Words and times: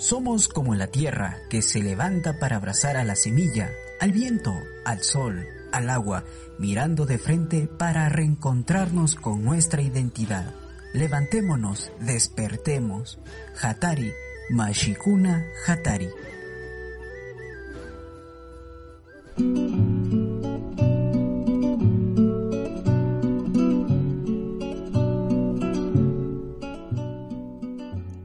Somos 0.00 0.48
como 0.48 0.74
la 0.74 0.86
tierra 0.86 1.36
que 1.50 1.60
se 1.60 1.82
levanta 1.82 2.38
para 2.38 2.56
abrazar 2.56 2.96
a 2.96 3.04
la 3.04 3.14
semilla, 3.14 3.70
al 4.00 4.12
viento, 4.12 4.54
al 4.86 5.02
sol, 5.02 5.46
al 5.72 5.90
agua, 5.90 6.24
mirando 6.58 7.04
de 7.04 7.18
frente 7.18 7.68
para 7.68 8.08
reencontrarnos 8.08 9.14
con 9.14 9.44
nuestra 9.44 9.82
identidad. 9.82 10.54
Levantémonos, 10.94 11.92
despertemos. 12.00 13.18
Hatari, 13.60 14.10
Mashikuna 14.48 15.44
Hatari. 15.66 16.08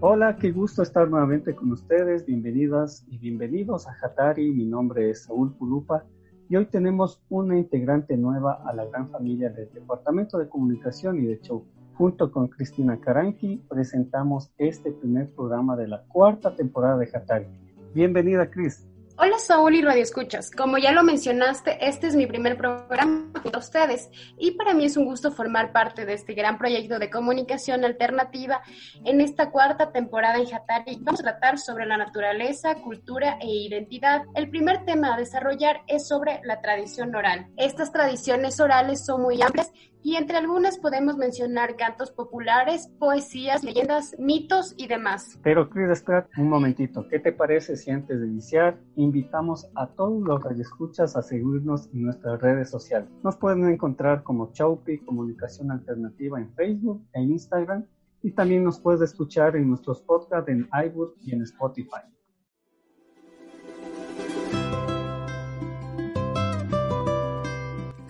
Hola, 0.07 0.37
qué 0.37 0.51
gusto 0.51 0.83
estar 0.83 1.09
nuevamente 1.09 1.55
con 1.55 1.71
ustedes. 1.71 2.27
Bienvenidas 2.27 3.03
y 3.09 3.17
bienvenidos 3.17 3.87
a 3.87 3.97
Hatari. 3.99 4.51
Mi 4.51 4.63
nombre 4.63 5.09
es 5.09 5.23
Saúl 5.23 5.51
Pulupa 5.55 6.05
y 6.47 6.57
hoy 6.57 6.67
tenemos 6.67 7.23
una 7.27 7.57
integrante 7.57 8.15
nueva 8.15 8.61
a 8.67 8.71
la 8.71 8.85
gran 8.85 9.09
familia 9.09 9.49
del 9.49 9.67
Departamento 9.73 10.37
de 10.37 10.47
Comunicación 10.47 11.17
y 11.17 11.25
de 11.25 11.41
Show. 11.41 11.65
Junto 11.95 12.31
con 12.31 12.49
Cristina 12.49 12.99
Caranqui 12.99 13.63
presentamos 13.67 14.51
este 14.59 14.91
primer 14.91 15.31
programa 15.31 15.75
de 15.75 15.87
la 15.87 16.03
cuarta 16.03 16.55
temporada 16.55 16.97
de 16.99 17.09
Hatari. 17.11 17.47
Bienvenida, 17.95 18.51
Cris. 18.51 18.87
Hola 19.17 19.39
Saúl 19.39 19.75
y 19.75 19.81
Radio 19.81 20.03
Escuchas. 20.03 20.51
Como 20.51 20.77
ya 20.77 20.91
lo 20.91 21.01
mencionaste, 21.01 21.87
este 21.87 22.07
es 22.07 22.17
mi 22.17 22.27
primer 22.27 22.57
programa 22.57 23.31
con 23.41 23.55
ustedes 23.55 24.09
y 24.37 24.51
para 24.51 24.73
mí 24.73 24.83
es 24.83 24.97
un 24.97 25.05
gusto 25.05 25.31
formar 25.31 25.71
parte 25.71 26.05
de 26.05 26.13
este 26.13 26.33
gran 26.33 26.57
proyecto 26.57 26.99
de 26.99 27.09
comunicación 27.09 27.85
alternativa 27.85 28.61
en 29.05 29.21
esta 29.21 29.51
cuarta 29.51 29.93
temporada 29.93 30.37
en 30.37 30.53
Hatari. 30.53 30.97
Vamos 30.99 31.21
a 31.21 31.23
tratar 31.23 31.57
sobre 31.59 31.85
la 31.85 31.95
naturaleza, 31.95 32.75
cultura 32.75 33.37
e 33.39 33.47
identidad. 33.47 34.23
El 34.35 34.49
primer 34.49 34.83
tema 34.83 35.13
a 35.13 35.17
desarrollar 35.17 35.83
es 35.87 36.05
sobre 36.09 36.41
la 36.43 36.59
tradición 36.59 37.15
oral. 37.15 37.47
Estas 37.55 37.93
tradiciones 37.93 38.59
orales 38.59 39.05
son 39.05 39.21
muy 39.21 39.41
amplias 39.41 39.71
y 40.05 40.17
entre 40.17 40.37
algunas 40.37 40.77
podemos 40.77 41.17
mencionar 41.17 41.77
cantos 41.77 42.11
populares, 42.11 42.91
poesías, 42.99 43.63
leyendas, 43.63 44.15
mitos 44.19 44.75
y 44.77 44.85
demás. 44.85 45.39
Pero 45.41 45.67
Chris, 45.67 45.89
espera 45.89 46.29
un 46.37 46.47
momentito, 46.47 47.07
¿qué 47.09 47.17
te 47.17 47.31
parece 47.31 47.75
si 47.75 47.89
antes 47.89 48.21
de 48.21 48.27
iniciar 48.27 48.77
invitamos 48.97 49.67
a 49.73 49.87
todos 49.87 50.21
los 50.21 50.43
radioescuchas 50.43 51.15
a 51.15 51.23
seguirnos 51.23 51.89
en 51.91 52.03
nuestras 52.03 52.39
redes 52.39 52.69
sociales? 52.69 53.09
Nos 53.23 53.35
pueden 53.37 53.67
encontrar 53.67 54.21
como 54.21 54.53
Chaupi 54.53 54.99
Comunicación 54.99 55.71
Alternativa 55.71 56.39
en 56.39 56.53
Facebook 56.53 57.03
e 57.11 57.23
Instagram 57.23 57.87
y 58.21 58.29
también 58.29 58.63
nos 58.63 58.79
puedes 58.79 59.01
escuchar 59.01 59.55
en 59.55 59.67
nuestros 59.67 60.03
podcasts 60.03 60.49
en 60.49 60.69
iBooks 60.85 61.17
y 61.23 61.33
en 61.33 61.41
Spotify. 61.41 62.01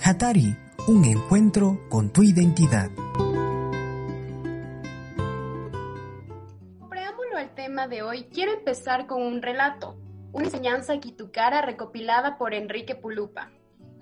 Hatari 0.03 0.64
un 0.87 1.03
encuentro 1.03 1.79
con 1.89 2.13
tu 2.13 2.21
identidad. 2.21 2.91
Como 6.77 6.89
preámbulo 6.89 7.37
al 7.37 7.55
tema 7.55 7.87
de 7.87 8.03
hoy, 8.03 8.25
quiero 8.25 8.53
empezar 8.53 9.07
con 9.07 9.23
un 9.23 9.41
relato, 9.41 9.97
una 10.31 10.45
enseñanza 10.45 10.99
quitucara 10.99 11.63
recopilada 11.63 12.37
por 12.37 12.53
Enrique 12.53 12.93
Pulupa. 12.93 13.49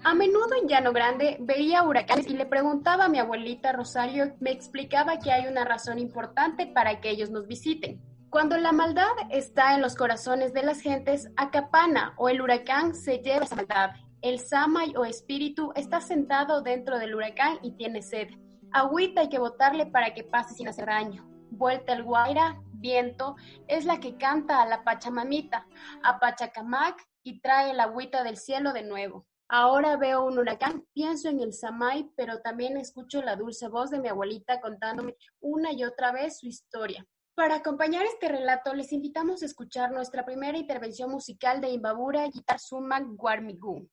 A 0.04 0.14
menudo 0.14 0.50
en 0.62 0.68
Llano 0.68 0.92
Grande 0.92 1.38
veía 1.40 1.84
huracanes 1.84 2.28
y 2.28 2.36
le 2.36 2.46
preguntaba 2.46 3.06
a 3.06 3.10
mi 3.10 3.18
abuelita 3.18 3.72
Rosario, 3.72 4.36
me 4.42 4.52
explicaba 4.52 5.20
que 5.20 5.32
hay 5.32 5.48
una 5.48 5.64
razón 5.64 6.00
importante 6.00 6.68
para 6.68 7.00
que 7.00 7.12
ellos 7.12 7.30
nos 7.30 7.48
visiten. 7.48 8.02
Cuando 8.30 8.58
la 8.58 8.74
maldad 8.74 9.14
está 9.30 9.74
en 9.74 9.82
los 9.82 9.96
corazones 9.96 10.52
de 10.52 10.64
las 10.64 10.82
gentes, 10.82 11.30
acapana 11.38 12.14
o 12.18 12.28
el 12.28 12.42
huracán 12.42 12.94
se 12.94 13.20
lleva 13.20 13.46
esa 13.46 13.56
maldad 13.56 13.92
el 14.24 14.40
Samay 14.40 14.96
o 14.96 15.04
espíritu 15.04 15.74
está 15.76 16.00
sentado 16.00 16.62
dentro 16.62 16.98
del 16.98 17.14
huracán 17.14 17.60
y 17.62 17.72
tiene 17.72 18.02
sed. 18.02 18.30
Agüita 18.72 19.20
hay 19.20 19.30
que 19.30 19.38
botarle 19.38 19.86
para 19.86 20.14
que 20.14 20.24
pase 20.24 20.56
sin 20.56 20.70
hacer 20.70 20.86
daño. 20.86 21.28
Vuelta 21.52 21.92
el 21.92 22.04
Guaira, 22.04 22.58
viento, 22.72 23.36
es 23.68 23.84
la 23.84 24.00
que 24.00 24.16
canta 24.16 24.62
a 24.62 24.66
la 24.66 24.86
Pachamamita, 24.86 25.68
a 26.04 26.20
Pachacamac 26.22 27.06
y 27.22 27.42
trae 27.42 27.72
el 27.72 27.82
agüita 27.82 28.24
del 28.24 28.38
cielo 28.38 28.72
de 28.72 28.84
nuevo. 28.84 29.28
Ahora 29.50 29.98
veo 29.98 30.24
un 30.24 30.40
huracán, 30.40 30.86
pienso 30.94 31.28
en 31.28 31.42
el 31.42 31.52
Samay, 31.52 32.10
pero 32.16 32.40
también 32.40 32.78
escucho 32.78 33.22
la 33.22 33.36
dulce 33.36 33.68
voz 33.68 33.90
de 33.90 34.00
mi 34.00 34.08
abuelita 34.08 34.62
contándome 34.62 35.18
una 35.42 35.74
y 35.74 35.84
otra 35.84 36.14
vez 36.14 36.40
su 36.40 36.48
historia. 36.48 37.06
Para 37.36 37.56
acompañar 37.56 38.06
este 38.06 38.30
relato, 38.30 38.74
les 38.74 38.94
invitamos 38.94 39.44
a 39.44 39.48
escuchar 39.48 39.92
nuestra 39.92 40.24
primera 40.24 40.58
intervención 40.58 41.12
musical 41.12 41.60
de 41.60 41.72
Imbabura 41.72 42.26
Guitar 42.30 42.60
Sumac 42.60 43.04
Guarmigú. 43.06 43.90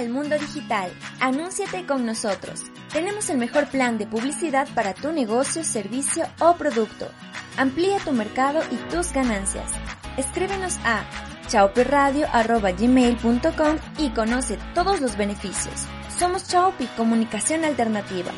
Al 0.00 0.08
mundo 0.08 0.36
digital. 0.38 0.90
Anúnciate 1.20 1.84
con 1.86 2.06
nosotros. 2.06 2.64
Tenemos 2.92 3.30
el 3.30 3.38
mejor 3.38 3.68
plan 3.68 3.98
de 3.98 4.06
publicidad 4.06 4.66
para 4.74 4.94
tu 4.94 5.12
negocio, 5.12 5.62
servicio 5.62 6.26
o 6.40 6.56
producto. 6.56 7.08
Amplía 7.56 7.98
tu 7.98 8.10
mercado 8.12 8.60
y 8.70 8.76
tus 8.90 9.12
ganancias. 9.12 9.70
Escríbenos 10.16 10.78
a 10.84 11.04
chauperradio.gmail.com 11.48 13.76
y 13.98 14.10
conoce 14.10 14.58
todos 14.74 15.00
los 15.00 15.16
beneficios. 15.16 15.86
Somos 16.18 16.48
Chaupi 16.48 16.86
Comunicación 16.96 17.64
Alternativa. 17.64 18.32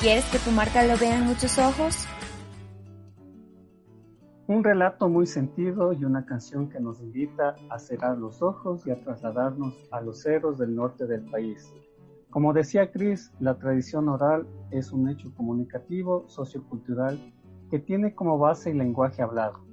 ¿Quieres 0.00 0.24
que 0.26 0.38
tu 0.38 0.50
marca 0.50 0.82
lo 0.82 0.98
vea 0.98 1.16
en 1.16 1.26
muchos 1.26 1.58
ojos? 1.58 2.06
Un 4.48 4.64
relato 4.64 5.10
muy 5.10 5.26
sentido 5.26 5.92
y 5.92 6.06
una 6.06 6.24
canción 6.24 6.70
que 6.70 6.80
nos 6.80 7.02
invita 7.02 7.54
a 7.68 7.78
cerrar 7.78 8.16
los 8.16 8.40
ojos 8.40 8.86
y 8.86 8.90
a 8.90 8.98
trasladarnos 8.98 9.74
a 9.90 10.00
los 10.00 10.22
ceros 10.22 10.56
del 10.56 10.74
norte 10.74 11.06
del 11.06 11.20
país. 11.30 11.70
Como 12.30 12.54
decía 12.54 12.90
Chris, 12.90 13.30
la 13.40 13.58
tradición 13.58 14.08
oral 14.08 14.46
es 14.70 14.90
un 14.90 15.10
hecho 15.10 15.34
comunicativo, 15.34 16.26
sociocultural, 16.28 17.20
que 17.70 17.78
tiene 17.78 18.14
como 18.14 18.38
base 18.38 18.70
el 18.70 18.78
lenguaje 18.78 19.20
hablado. 19.20 19.66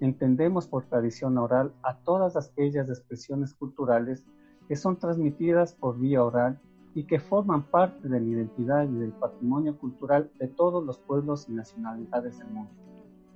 Entendemos 0.00 0.68
por 0.68 0.86
tradición 0.86 1.36
oral 1.36 1.74
a 1.82 1.98
todas 1.98 2.34
aquellas 2.34 2.88
expresiones 2.88 3.52
culturales 3.52 4.24
que 4.68 4.76
son 4.76 4.98
transmitidas 4.98 5.74
por 5.74 5.98
vía 5.98 6.24
oral 6.24 6.58
y 6.94 7.04
que 7.04 7.20
forman 7.20 7.64
parte 7.64 8.08
de 8.08 8.20
la 8.20 8.26
identidad 8.26 8.88
y 8.88 8.94
del 8.94 9.12
patrimonio 9.12 9.76
cultural 9.76 10.30
de 10.38 10.48
todos 10.48 10.82
los 10.82 10.98
pueblos 10.98 11.46
y 11.46 11.52
nacionalidades 11.52 12.38
del 12.38 12.48
mundo. 12.48 12.72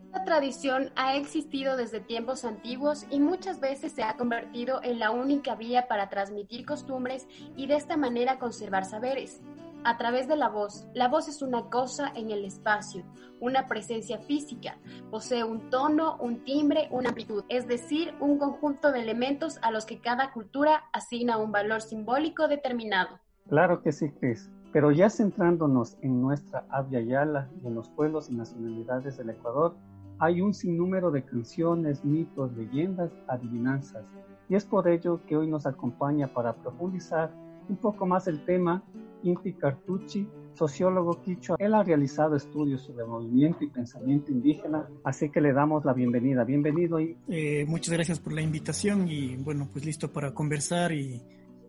Esta 0.08 0.24
tradición 0.24 0.90
ha 0.96 1.16
existido 1.16 1.76
desde 1.76 2.00
tiempos 2.00 2.46
antiguos 2.46 3.04
y 3.10 3.20
muchas 3.20 3.60
veces 3.60 3.92
se 3.92 4.02
ha 4.02 4.16
convertido 4.16 4.80
en 4.82 4.98
la 4.98 5.10
única 5.10 5.54
vía 5.54 5.86
para 5.86 6.08
transmitir 6.08 6.64
costumbres 6.64 7.28
y 7.56 7.66
de 7.66 7.76
esta 7.76 7.98
manera 7.98 8.38
conservar 8.38 8.86
saberes. 8.86 9.42
A 9.84 9.98
través 9.98 10.26
de 10.26 10.36
la 10.36 10.48
voz, 10.48 10.86
la 10.94 11.08
voz 11.08 11.28
es 11.28 11.42
una 11.42 11.68
cosa 11.68 12.10
en 12.14 12.30
el 12.30 12.46
espacio, 12.46 13.04
una 13.38 13.66
presencia 13.66 14.18
física, 14.18 14.78
posee 15.10 15.44
un 15.44 15.68
tono, 15.68 16.16
un 16.20 16.42
timbre, 16.42 16.88
una 16.90 17.10
amplitud, 17.10 17.44
es 17.50 17.68
decir, 17.68 18.14
un 18.18 18.38
conjunto 18.38 18.92
de 18.92 19.02
elementos 19.02 19.58
a 19.60 19.70
los 19.70 19.84
que 19.84 20.00
cada 20.00 20.32
cultura 20.32 20.84
asigna 20.94 21.36
un 21.36 21.52
valor 21.52 21.82
simbólico 21.82 22.48
determinado. 22.48 23.20
Claro 23.46 23.82
que 23.82 23.92
sí, 23.92 24.10
Cris. 24.12 24.50
Pero 24.72 24.90
ya 24.90 25.10
centrándonos 25.10 25.98
en 26.00 26.22
nuestra 26.22 26.64
Abya 26.70 27.00
Yala 27.00 27.50
y 27.62 27.66
en 27.66 27.74
los 27.74 27.90
pueblos 27.90 28.30
y 28.30 28.34
nacionalidades 28.34 29.16
del 29.16 29.30
Ecuador, 29.30 29.76
hay 30.18 30.40
un 30.40 30.54
sinnúmero 30.54 31.10
de 31.10 31.24
canciones, 31.24 32.04
mitos, 32.04 32.52
leyendas, 32.56 33.10
adivinanzas. 33.28 34.04
Y 34.48 34.54
es 34.54 34.64
por 34.64 34.88
ello 34.88 35.20
que 35.26 35.36
hoy 35.36 35.46
nos 35.46 35.66
acompaña 35.66 36.32
para 36.32 36.54
profundizar 36.54 37.32
un 37.68 37.76
poco 37.76 38.06
más 38.06 38.26
el 38.28 38.44
tema 38.44 38.82
Inti 39.22 39.52
Cartucci, 39.52 40.26
sociólogo 40.54 41.22
quichua. 41.22 41.56
Él 41.58 41.74
ha 41.74 41.82
realizado 41.82 42.34
estudios 42.34 42.82
sobre 42.82 43.04
movimiento 43.04 43.62
y 43.64 43.68
pensamiento 43.68 44.32
indígena, 44.32 44.88
así 45.04 45.30
que 45.30 45.40
le 45.40 45.52
damos 45.52 45.84
la 45.84 45.92
bienvenida. 45.92 46.44
Bienvenido. 46.44 46.98
Eh, 46.98 47.64
muchas 47.68 47.94
gracias 47.94 48.18
por 48.18 48.32
la 48.32 48.42
invitación 48.42 49.08
y 49.08 49.36
bueno, 49.36 49.68
pues 49.72 49.84
listo 49.84 50.10
para 50.12 50.32
conversar 50.32 50.92
y 50.92 51.22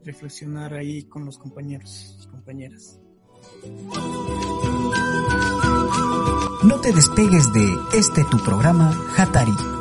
reflexionar 0.06 0.74
ahí 0.74 1.04
con 1.04 1.26
los 1.26 1.38
compañeros 1.38 2.18
y 2.24 2.32
compañeras. 2.32 3.00
No 6.62 6.80
te 6.82 6.92
despegues 6.92 7.54
de 7.54 7.80
este 7.94 8.26
tu 8.26 8.38
programa 8.38 8.94
Hatari. 9.16 9.79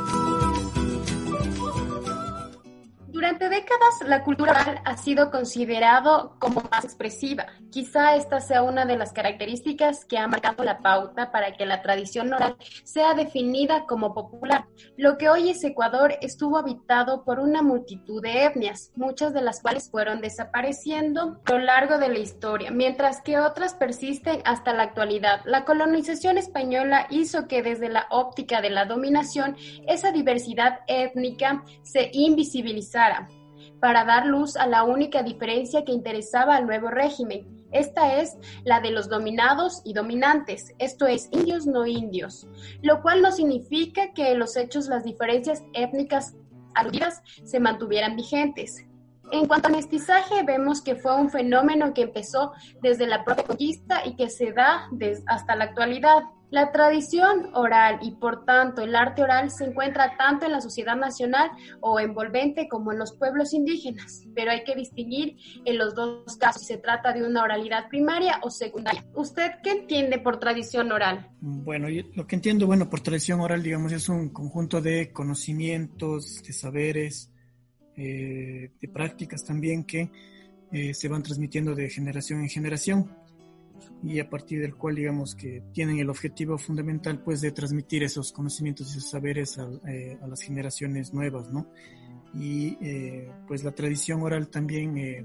Décadas, 3.69 4.09
la 4.09 4.25
cultura 4.25 4.53
oral 4.53 4.81
ha 4.85 4.97
sido 4.97 5.31
considerado 5.31 6.37
como 6.39 6.63
más 6.71 6.85
expresiva. 6.85 7.47
Quizá 7.71 8.17
esta 8.17 8.41
sea 8.41 8.63
una 8.63 8.87
de 8.87 8.97
las 8.97 9.13
características 9.13 10.05
que 10.05 10.19
ha 10.19 10.27
marcado 10.27 10.65
la 10.65 10.79
pauta 10.79 11.31
para 11.31 11.53
que 11.53 11.67
la 11.67 11.83
tradición 11.83 12.33
oral 12.33 12.57
sea 12.85 13.15
definida 13.15 13.85
como 13.87 14.15
popular. 14.15 14.67
Lo 14.97 15.19
que 15.19 15.29
hoy 15.29 15.51
es 15.51 15.63
Ecuador 15.65 16.15
estuvo 16.23 16.57
habitado 16.57 17.25
por 17.25 17.41
una 17.41 17.63
multitud 17.63 18.23
de 18.23 18.45
etnias, 18.45 18.91
muchas 18.97 19.35
de 19.35 19.43
las 19.43 19.61
cuales 19.61 19.91
fueron 19.91 20.21
desapareciendo 20.21 21.41
a 21.45 21.53
lo 21.53 21.59
largo 21.59 21.99
de 21.99 22.09
la 22.09 22.19
historia, 22.19 22.71
mientras 22.71 23.21
que 23.21 23.39
otras 23.39 23.75
persisten 23.75 24.41
hasta 24.45 24.73
la 24.73 24.85
actualidad. 24.85 25.43
La 25.45 25.65
colonización 25.65 26.39
española 26.39 27.07
hizo 27.11 27.47
que 27.49 27.63
desde 27.63 27.89
la 27.89 28.07
óptica 28.11 28.63
de 28.63 28.71
la 28.71 28.87
dominación 28.87 29.57
esa 29.87 30.11
diversidad 30.11 30.81
étnica 30.87 31.63
se 31.83 32.11
invisibilizara 32.13 33.29
para 33.81 34.05
dar 34.05 34.27
luz 34.27 34.57
a 34.57 34.67
la 34.67 34.85
única 34.85 35.23
diferencia 35.23 35.85
que 35.85 35.93
interesaba 35.93 36.57
al 36.57 36.67
nuevo 36.67 36.89
régimen. 36.89 37.47
Esta 37.71 38.21
es 38.21 38.37
la 38.65 38.81
de 38.81 38.91
los 38.91 39.09
dominados 39.09 39.83
y 39.85 39.93
dominantes, 39.93 40.75
esto 40.79 41.07
es, 41.07 41.29
indios 41.33 41.67
no 41.67 41.87
indios, 41.87 42.47
lo 42.83 43.03
cual 43.03 43.21
no 43.21 43.31
significa 43.31 44.13
que 44.15 44.35
los 44.35 44.57
hechos 44.57 44.89
las 44.89 45.05
diferencias 45.05 45.63
étnicas 45.75 46.35
aludidas 46.75 47.23
se 47.45 47.61
mantuvieran 47.61 48.17
vigentes. 48.17 48.87
En 49.31 49.47
cuanto 49.47 49.69
al 49.69 49.75
mestizaje, 49.75 50.43
vemos 50.45 50.81
que 50.81 50.97
fue 50.97 51.15
un 51.15 51.29
fenómeno 51.29 51.93
que 51.93 52.03
empezó 52.03 52.53
desde 52.81 53.07
la 53.07 53.25
propia 53.25 53.45
conquista 53.45 54.07
y 54.07 54.17
que 54.17 54.31
se 54.31 54.53
da 54.53 54.89
hasta 55.27 55.55
la 55.55 55.65
actualidad. 55.65 56.23
La 56.51 56.73
tradición 56.73 57.51
oral 57.55 57.99
y 58.03 58.13
por 58.13 58.45
tanto 58.47 58.81
el 58.81 58.95
arte 58.95 59.23
oral 59.23 59.51
se 59.51 59.65
encuentra 59.65 60.17
tanto 60.17 60.47
en 60.47 60.53
la 60.53 60.63
sociedad 60.63 60.97
nacional 60.97 61.51
o 61.81 62.01
envolvente 62.01 62.69
como 62.69 62.93
en 62.93 62.99
los 62.99 63.13
pueblos 63.17 63.53
indígenas, 63.53 64.25
pero 64.35 64.51
hay 64.51 64.65
que 64.65 64.75
distinguir 64.75 65.37
en 65.67 65.77
los 65.77 65.95
dos 65.95 66.37
casos 66.39 66.63
si 66.63 66.69
se 66.69 66.79
trata 66.79 67.13
de 67.13 67.27
una 67.27 67.43
oralidad 67.43 67.89
primaria 67.89 68.41
o 68.43 68.51
secundaria. 68.51 69.05
¿Usted 69.15 69.53
qué 69.63 69.73
entiende 69.73 70.19
por 70.19 70.39
tradición 70.39 70.91
oral? 70.91 71.29
Bueno, 71.41 71.89
lo 72.15 72.27
que 72.27 72.37
entiendo, 72.37 72.67
bueno, 72.67 72.89
por 72.89 73.01
tradición 73.01 73.41
oral, 73.41 73.63
digamos, 73.63 73.93
es 73.93 74.09
un 74.09 74.31
conjunto 74.31 74.81
de 74.81 75.13
conocimientos, 75.13 76.43
de 76.43 76.53
saberes, 76.53 77.31
eh, 77.97 78.71
de 78.81 78.89
prácticas 78.89 79.45
también 79.45 79.85
que 79.85 80.11
eh, 80.73 80.95
se 80.95 81.09
van 81.09 81.23
transmitiendo 81.23 81.75
de 81.75 81.91
generación 81.91 82.41
en 82.41 82.49
generación 82.49 83.11
y 84.03 84.21
a 84.21 84.29
partir 84.29 84.61
del 84.61 84.75
cual 84.75 84.97
digamos 84.97 85.35
que 85.35 85.63
tienen 85.73 85.99
el 85.99 86.11
objetivo 86.11 86.59
fundamental 86.59 87.23
pues 87.23 87.41
de 87.41 87.53
transmitir 87.53 88.03
esos 88.03 88.33
conocimientos 88.33 88.89
y 88.89 88.99
esos 88.99 89.11
saberes 89.11 89.59
a, 89.59 89.69
eh, 89.89 90.19
las 90.27 90.41
generaciones 90.43 91.13
nuevas, 91.13 91.51
¿no? 91.51 91.71
Y 92.35 92.77
pues 93.47 93.65
la 93.65 93.73
tradición 93.73 94.21
oral 94.23 94.49
también 94.49 95.25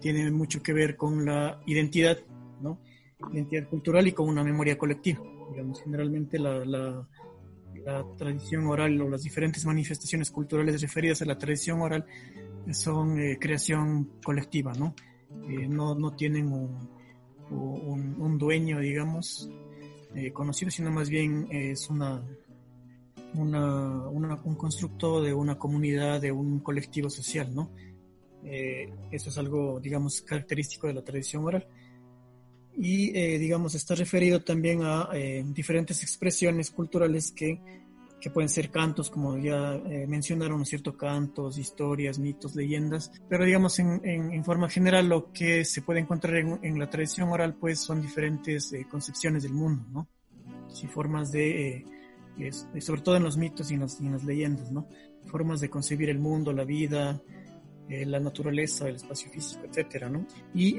tiene 0.00 0.30
mucho 0.32 0.62
que 0.62 0.72
ver 0.72 0.96
con 0.96 1.24
la 1.24 1.60
identidad, 1.64 2.18
¿no? 2.60 2.80
Identidad 3.32 3.68
cultural 3.68 4.08
y 4.08 4.12
con 4.12 4.28
una 4.28 4.42
memoria 4.42 4.76
colectiva. 4.76 5.22
Digamos, 5.52 5.80
generalmente 5.80 6.40
la, 6.40 6.64
la 6.64 7.08
la 7.84 8.04
tradición 8.16 8.66
oral 8.66 9.00
o 9.00 9.08
las 9.08 9.22
diferentes 9.22 9.64
manifestaciones 9.66 10.30
culturales 10.30 10.80
referidas 10.80 11.22
a 11.22 11.26
la 11.26 11.38
tradición 11.38 11.80
oral 11.80 12.06
son 12.72 13.20
eh, 13.20 13.38
creación 13.38 14.10
colectiva, 14.24 14.72
¿no? 14.72 14.94
Eh, 15.48 15.68
no, 15.68 15.94
no, 15.94 16.12
tienen 16.12 16.50
un, 16.50 16.88
un, 17.54 18.38
dueño, 18.38 18.80
digamos, 18.80 19.50
eh, 20.14 20.32
conocido, 20.32 20.70
sino 20.70 20.90
más 20.90 21.08
bien 21.08 21.48
es 21.50 21.88
una, 21.88 22.22
una, 23.34 24.08
un 24.08 24.54
constructo 24.56 25.22
de 25.22 25.32
una 25.32 25.58
comunidad, 25.58 26.20
de 26.20 26.32
un 26.32 26.60
colectivo 26.60 27.08
social, 27.10 27.54
¿no? 27.54 27.70
eso 29.10 29.30
es 29.30 29.38
algo, 29.38 29.80
digamos, 29.80 30.20
característico 30.20 30.86
de 30.86 30.92
la 30.92 31.02
tradición 31.02 31.44
oral 31.44 31.66
y 32.76 33.16
eh, 33.16 33.38
digamos 33.38 33.74
está 33.74 33.94
referido 33.94 34.42
también 34.42 34.82
a 34.82 35.08
eh, 35.14 35.44
diferentes 35.46 36.02
expresiones 36.02 36.70
culturales 36.70 37.32
que, 37.32 37.60
que, 38.24 38.30
pueden 38.30 38.48
ser 38.48 38.70
cantos, 38.70 39.10
como 39.10 39.36
ya 39.38 39.74
eh, 39.74 40.06
mencionaron, 40.06 40.64
¿cierto? 40.64 40.96
Cantos, 40.96 41.58
historias, 41.58 42.18
mitos, 42.18 42.56
leyendas, 42.56 43.12
pero 43.28 43.44
digamos 43.44 43.78
en, 43.78 44.00
en, 44.04 44.44
forma 44.44 44.68
general 44.68 45.08
lo 45.08 45.32
que 45.32 45.64
se 45.64 45.82
puede 45.82 46.00
encontrar 46.00 46.36
en, 46.36 46.58
en 46.62 46.78
la 46.78 46.88
tradición 46.88 47.28
oral 47.28 47.54
pues 47.54 47.80
son 47.80 48.00
diferentes 48.00 48.74
concepciones 48.90 49.42
del 49.42 49.52
mundo, 49.52 49.86
¿no? 49.92 50.08
Y 50.82 50.86
formas 50.86 51.30
de, 51.30 51.84
sobre 52.80 53.02
todo 53.02 53.16
en 53.16 53.22
los 53.22 53.36
mitos 53.36 53.70
y 53.70 53.74
en 53.74 53.80
las, 53.80 54.00
y 54.00 54.06
en 54.06 54.12
las 54.12 54.24
leyendas, 54.24 54.72
¿no? 54.72 54.88
Formas 55.26 55.60
de 55.60 55.70
concebir 55.70 56.10
el 56.10 56.18
mundo, 56.18 56.52
la 56.52 56.64
vida, 56.64 57.22
la 57.88 58.20
naturaleza, 58.20 58.88
el 58.88 58.96
espacio 58.96 59.30
físico, 59.30 59.62
etcétera, 59.66 60.08
¿no? 60.08 60.26
Y 60.54 60.76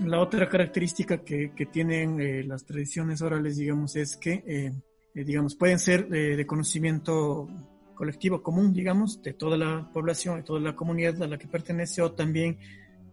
la 0.00 0.20
otra 0.20 0.48
característica 0.48 1.22
que, 1.22 1.52
tienen 1.70 2.20
eh, 2.20 2.42
las 2.44 2.64
tradiciones 2.64 3.22
orales, 3.22 3.56
digamos, 3.56 3.96
es 3.96 4.16
que, 4.16 4.72
eh, 5.14 5.20
eh, 5.20 5.24
digamos, 5.24 5.54
pueden 5.54 5.78
ser 5.78 6.08
de 6.08 6.46
conocimiento 6.46 7.48
colectivo 7.94 8.42
común, 8.42 8.72
digamos, 8.72 9.22
de 9.22 9.32
toda 9.34 9.56
la 9.56 9.88
población, 9.92 10.36
de 10.36 10.42
toda 10.42 10.60
la 10.60 10.74
comunidad 10.74 11.22
a 11.22 11.26
la 11.26 11.38
que 11.38 11.46
pertenece, 11.46 12.02
o 12.02 12.12
también 12.12 12.58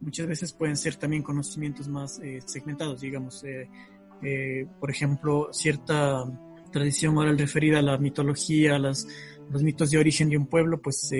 muchas 0.01 0.27
veces 0.27 0.53
pueden 0.53 0.77
ser 0.77 0.95
también 0.95 1.21
conocimientos 1.21 1.87
más 1.87 2.21
segmentados, 2.45 3.01
digamos, 3.01 3.43
por 4.79 4.89
ejemplo, 4.89 5.49
cierta 5.51 6.23
tradición 6.71 7.17
oral 7.17 7.37
referida 7.37 7.79
a 7.79 7.81
la 7.81 7.97
mitología, 7.97 8.77
a 8.77 8.79
las, 8.79 9.07
los 9.51 9.61
mitos 9.61 9.91
de 9.91 9.97
origen 9.97 10.29
de 10.29 10.37
un 10.37 10.47
pueblo, 10.47 10.81
pues 10.81 11.11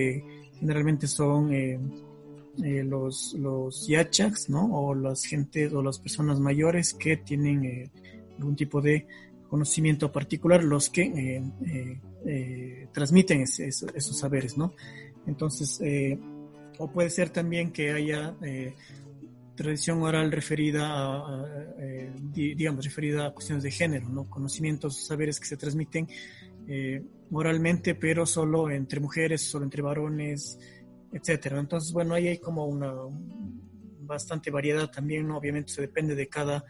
generalmente 0.60 1.08
son 1.08 1.52
eh, 2.64 2.84
los, 2.84 3.34
los 3.40 3.88
yachaks, 3.88 4.50
¿no? 4.50 4.66
O 4.66 4.94
las 4.94 5.24
gentes 5.24 5.72
o 5.72 5.82
las 5.82 5.98
personas 5.98 6.42
mayores 6.42 6.94
que 6.94 7.16
tienen 7.16 7.64
eh, 7.64 7.92
algún 8.38 8.56
tipo 8.58 8.82
de 8.82 9.08
conocimiento 9.50 10.12
particular, 10.12 10.64
los 10.64 10.90
que 10.90 11.44
transmiten 12.94 13.42
esos 13.42 14.18
saberes, 14.18 14.58
¿no? 14.58 14.74
Entonces, 15.28 15.82
o 16.78 16.92
puede 16.92 17.10
ser 17.10 17.30
también 17.30 17.72
que 17.72 17.92
haya 17.92 18.36
tradición 19.56 20.02
oral 20.04 20.32
referida 20.32 20.88
a, 20.88 21.46
digamos, 22.34 22.86
referida 22.86 23.26
a 23.28 23.34
cuestiones 23.34 23.64
de 23.64 23.72
género, 23.72 24.08
¿no? 24.08 24.30
Conocimientos, 24.30 25.06
saberes 25.06 25.40
que 25.40 25.48
se 25.48 25.58
transmiten 25.58 26.08
oralmente, 27.32 27.96
pero 27.96 28.26
solo 28.26 28.70
entre 28.70 29.00
mujeres, 29.00 29.42
solo 29.42 29.66
entre 29.66 29.82
varones, 29.82 30.58
etcétera. 31.12 31.60
Entonces, 31.60 31.92
bueno, 31.92 32.14
ahí 32.14 32.28
hay 32.28 32.38
como 32.38 32.66
una 32.66 32.94
bastante 34.02 34.50
variedad 34.50 34.90
también, 34.90 35.30
obviamente 35.32 35.72
se 35.72 35.82
depende 35.82 36.16
de 36.16 36.28
cada 36.28 36.64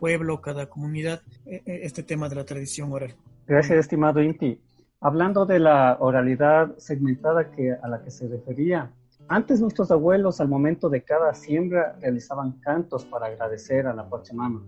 pueblo, 0.00 0.40
cada 0.40 0.66
comunidad, 0.66 1.20
e, 1.46 1.62
e, 1.66 1.84
este 1.84 2.02
tema 2.02 2.28
de 2.28 2.36
la 2.36 2.44
tradición 2.44 2.90
oral. 2.90 3.14
Gracias, 3.46 3.78
estimado 3.78 4.22
Inti. 4.22 4.60
Hablando 5.00 5.46
de 5.46 5.60
la 5.60 5.96
oralidad 6.00 6.76
segmentada 6.78 7.50
que, 7.52 7.72
a 7.72 7.86
la 7.86 8.02
que 8.02 8.10
se 8.10 8.26
refería, 8.26 8.90
antes 9.28 9.60
nuestros 9.60 9.90
abuelos 9.90 10.40
al 10.40 10.48
momento 10.48 10.88
de 10.88 11.02
cada 11.04 11.32
siembra 11.34 11.96
realizaban 12.00 12.52
cantos 12.60 13.04
para 13.04 13.26
agradecer 13.26 13.86
a 13.86 13.94
la 13.94 14.08
Pachamama 14.08 14.62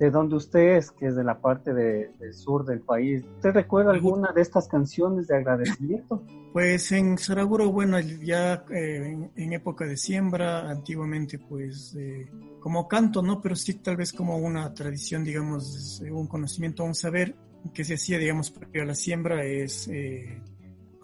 de 0.00 0.10
donde 0.10 0.34
usted 0.34 0.78
es, 0.78 0.90
que 0.90 1.08
es 1.08 1.14
de 1.14 1.22
la 1.22 1.42
parte 1.42 1.74
del 1.74 2.32
sur 2.32 2.64
del 2.64 2.80
país. 2.80 3.22
¿Usted 3.36 3.50
recuerda 3.50 3.92
alguna 3.92 4.32
de 4.32 4.40
estas 4.40 4.66
canciones 4.66 5.28
de 5.28 5.36
agradecimiento? 5.36 6.24
Pues 6.54 6.90
en 6.92 7.18
Saraguro, 7.18 7.70
bueno, 7.70 8.00
ya 8.00 8.64
eh, 8.70 9.30
en, 9.36 9.52
época 9.52 9.84
de 9.84 9.98
siembra, 9.98 10.70
antiguamente, 10.70 11.38
pues 11.38 11.94
eh, 11.98 12.30
como 12.60 12.88
canto, 12.88 13.20
¿no? 13.20 13.42
Pero 13.42 13.54
sí 13.54 13.74
tal 13.74 13.98
vez 13.98 14.14
como 14.14 14.38
una 14.38 14.72
tradición, 14.72 15.22
digamos, 15.22 16.02
un 16.10 16.26
conocimiento, 16.26 16.82
un 16.82 16.94
saber 16.94 17.36
que 17.74 17.84
se 17.84 17.94
hacía, 17.94 18.16
digamos, 18.16 18.50
previo 18.50 18.82
a 18.82 18.86
la 18.86 18.94
siembra 18.94 19.44
es 19.44 19.86
eh, 19.88 20.42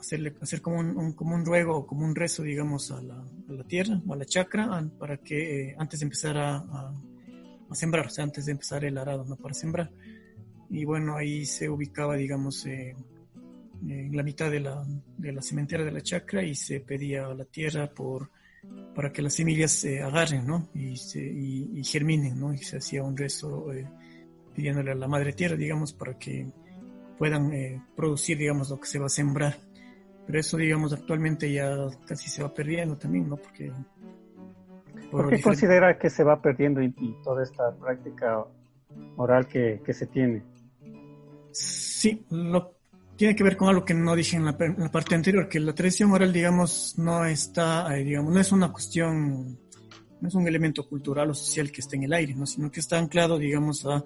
hacerle, 0.00 0.34
hacer 0.40 0.62
como 0.62 0.78
un, 0.78 1.12
como 1.12 1.34
un 1.34 1.44
ruego 1.44 1.76
o 1.76 1.86
como 1.86 2.06
un 2.06 2.14
rezo, 2.14 2.42
digamos, 2.42 2.90
a 2.90 3.02
la, 3.02 3.22
tierra 3.68 4.00
o 4.06 4.14
a 4.14 4.16
la 4.16 4.24
chacra 4.24 4.82
para 4.98 5.18
que 5.18 5.74
antes 5.78 6.00
de 6.00 6.04
empezar 6.04 6.38
a 6.38 6.56
a 6.56 6.94
sembrar, 7.76 8.06
o 8.06 8.10
sea, 8.10 8.24
antes 8.24 8.46
de 8.46 8.52
empezar 8.52 8.84
el 8.84 8.98
arado, 8.98 9.24
¿no? 9.24 9.36
Para 9.36 9.54
sembrar. 9.54 9.90
Y 10.68 10.84
bueno, 10.84 11.16
ahí 11.16 11.46
se 11.46 11.68
ubicaba, 11.68 12.16
digamos, 12.16 12.66
eh, 12.66 12.94
en 13.88 14.16
la 14.16 14.22
mitad 14.22 14.50
de 14.50 14.60
la, 14.60 14.84
de 15.16 15.32
la 15.32 15.42
cementera 15.42 15.84
de 15.84 15.92
la 15.92 16.00
chacra 16.00 16.42
y 16.42 16.54
se 16.54 16.80
pedía 16.80 17.26
a 17.26 17.34
la 17.34 17.44
tierra 17.44 17.88
por, 17.88 18.30
para 18.94 19.12
que 19.12 19.22
las 19.22 19.34
semillas 19.34 19.72
se 19.72 20.02
agarren, 20.02 20.46
¿no? 20.46 20.68
Y, 20.74 20.96
se, 20.96 21.20
y, 21.20 21.82
germinen, 21.84 22.38
¿no? 22.38 22.52
Y 22.52 22.58
se 22.58 22.78
hacía 22.78 23.02
un 23.02 23.16
rezo 23.16 23.72
eh, 23.72 23.86
pidiéndole 24.54 24.92
a 24.92 24.94
la 24.94 25.08
madre 25.08 25.32
tierra, 25.32 25.56
digamos, 25.56 25.92
para 25.92 26.18
que 26.18 26.46
puedan 27.18 27.52
eh, 27.52 27.82
producir, 27.94 28.38
digamos, 28.38 28.70
lo 28.70 28.80
que 28.80 28.86
se 28.86 28.98
va 28.98 29.06
a 29.06 29.10
sembrar. 29.10 29.58
Pero 30.26 30.40
eso, 30.40 30.56
digamos, 30.56 30.92
actualmente 30.92 31.52
ya 31.52 31.76
casi 32.06 32.28
se 32.28 32.42
va 32.42 32.52
perdiendo 32.52 32.96
también, 32.96 33.28
¿no? 33.28 33.36
Porque 33.36 33.70
¿Por, 35.10 35.30
qué 35.30 35.40
considera 35.40 35.98
que 35.98 36.10
se 36.10 36.24
va 36.24 36.40
perdiendo 36.40 36.82
y, 36.82 36.92
toda 37.22 37.42
esta 37.42 37.74
práctica 37.74 38.44
oral 39.16 39.46
que, 39.46 39.80
se 39.92 40.06
tiene? 40.06 40.42
Sí, 41.52 42.24
lo, 42.30 42.74
tiene 43.16 43.34
que 43.34 43.44
ver 43.44 43.56
con 43.56 43.68
algo 43.68 43.84
que 43.84 43.94
no 43.94 44.14
dije 44.14 44.36
en 44.36 44.44
la, 44.44 44.56
parte 44.56 45.14
anterior, 45.14 45.48
que 45.48 45.60
la 45.60 45.74
tradición 45.74 46.12
oral, 46.12 46.32
digamos, 46.32 46.98
no 46.98 47.24
está, 47.24 47.96
eh, 47.96 48.04
digamos, 48.04 48.32
no 48.32 48.40
es 48.40 48.52
una 48.52 48.72
cuestión, 48.72 49.58
no 50.20 50.28
es 50.28 50.34
un 50.34 50.46
elemento 50.46 50.86
cultural 50.88 51.30
o 51.30 51.34
social 51.34 51.70
que 51.70 51.80
esté 51.80 51.96
en 51.96 52.04
el 52.04 52.12
aire, 52.12 52.34
¿no? 52.34 52.46
sino 52.46 52.70
que 52.70 52.80
está 52.80 52.98
anclado, 52.98 53.38
digamos, 53.38 53.86
a, 53.86 54.02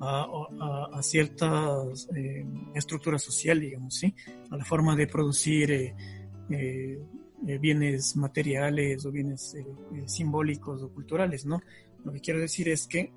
a, 0.00 1.02
cierta 1.02 1.76
eh, 2.14 2.44
estructura 2.74 3.18
social, 3.18 3.60
digamos, 3.60 3.94
¿sí? 3.94 4.14
A 4.50 4.56
la 4.56 4.64
forma 4.64 4.94
de 4.96 5.06
producir 5.06 5.70
eh, 5.70 5.94
eh, 6.50 6.98
bienes 7.58 8.16
materiales 8.16 9.06
o 9.06 9.12
bienes 9.12 9.54
eh, 9.54 9.64
eh, 9.94 10.08
simbólicos 10.08 10.82
o 10.82 10.88
culturales, 10.90 11.46
¿no? 11.46 11.62
Lo 12.04 12.12
que 12.12 12.20
quiero 12.20 12.40
decir 12.40 12.68
es 12.68 12.86
que, 12.86 13.12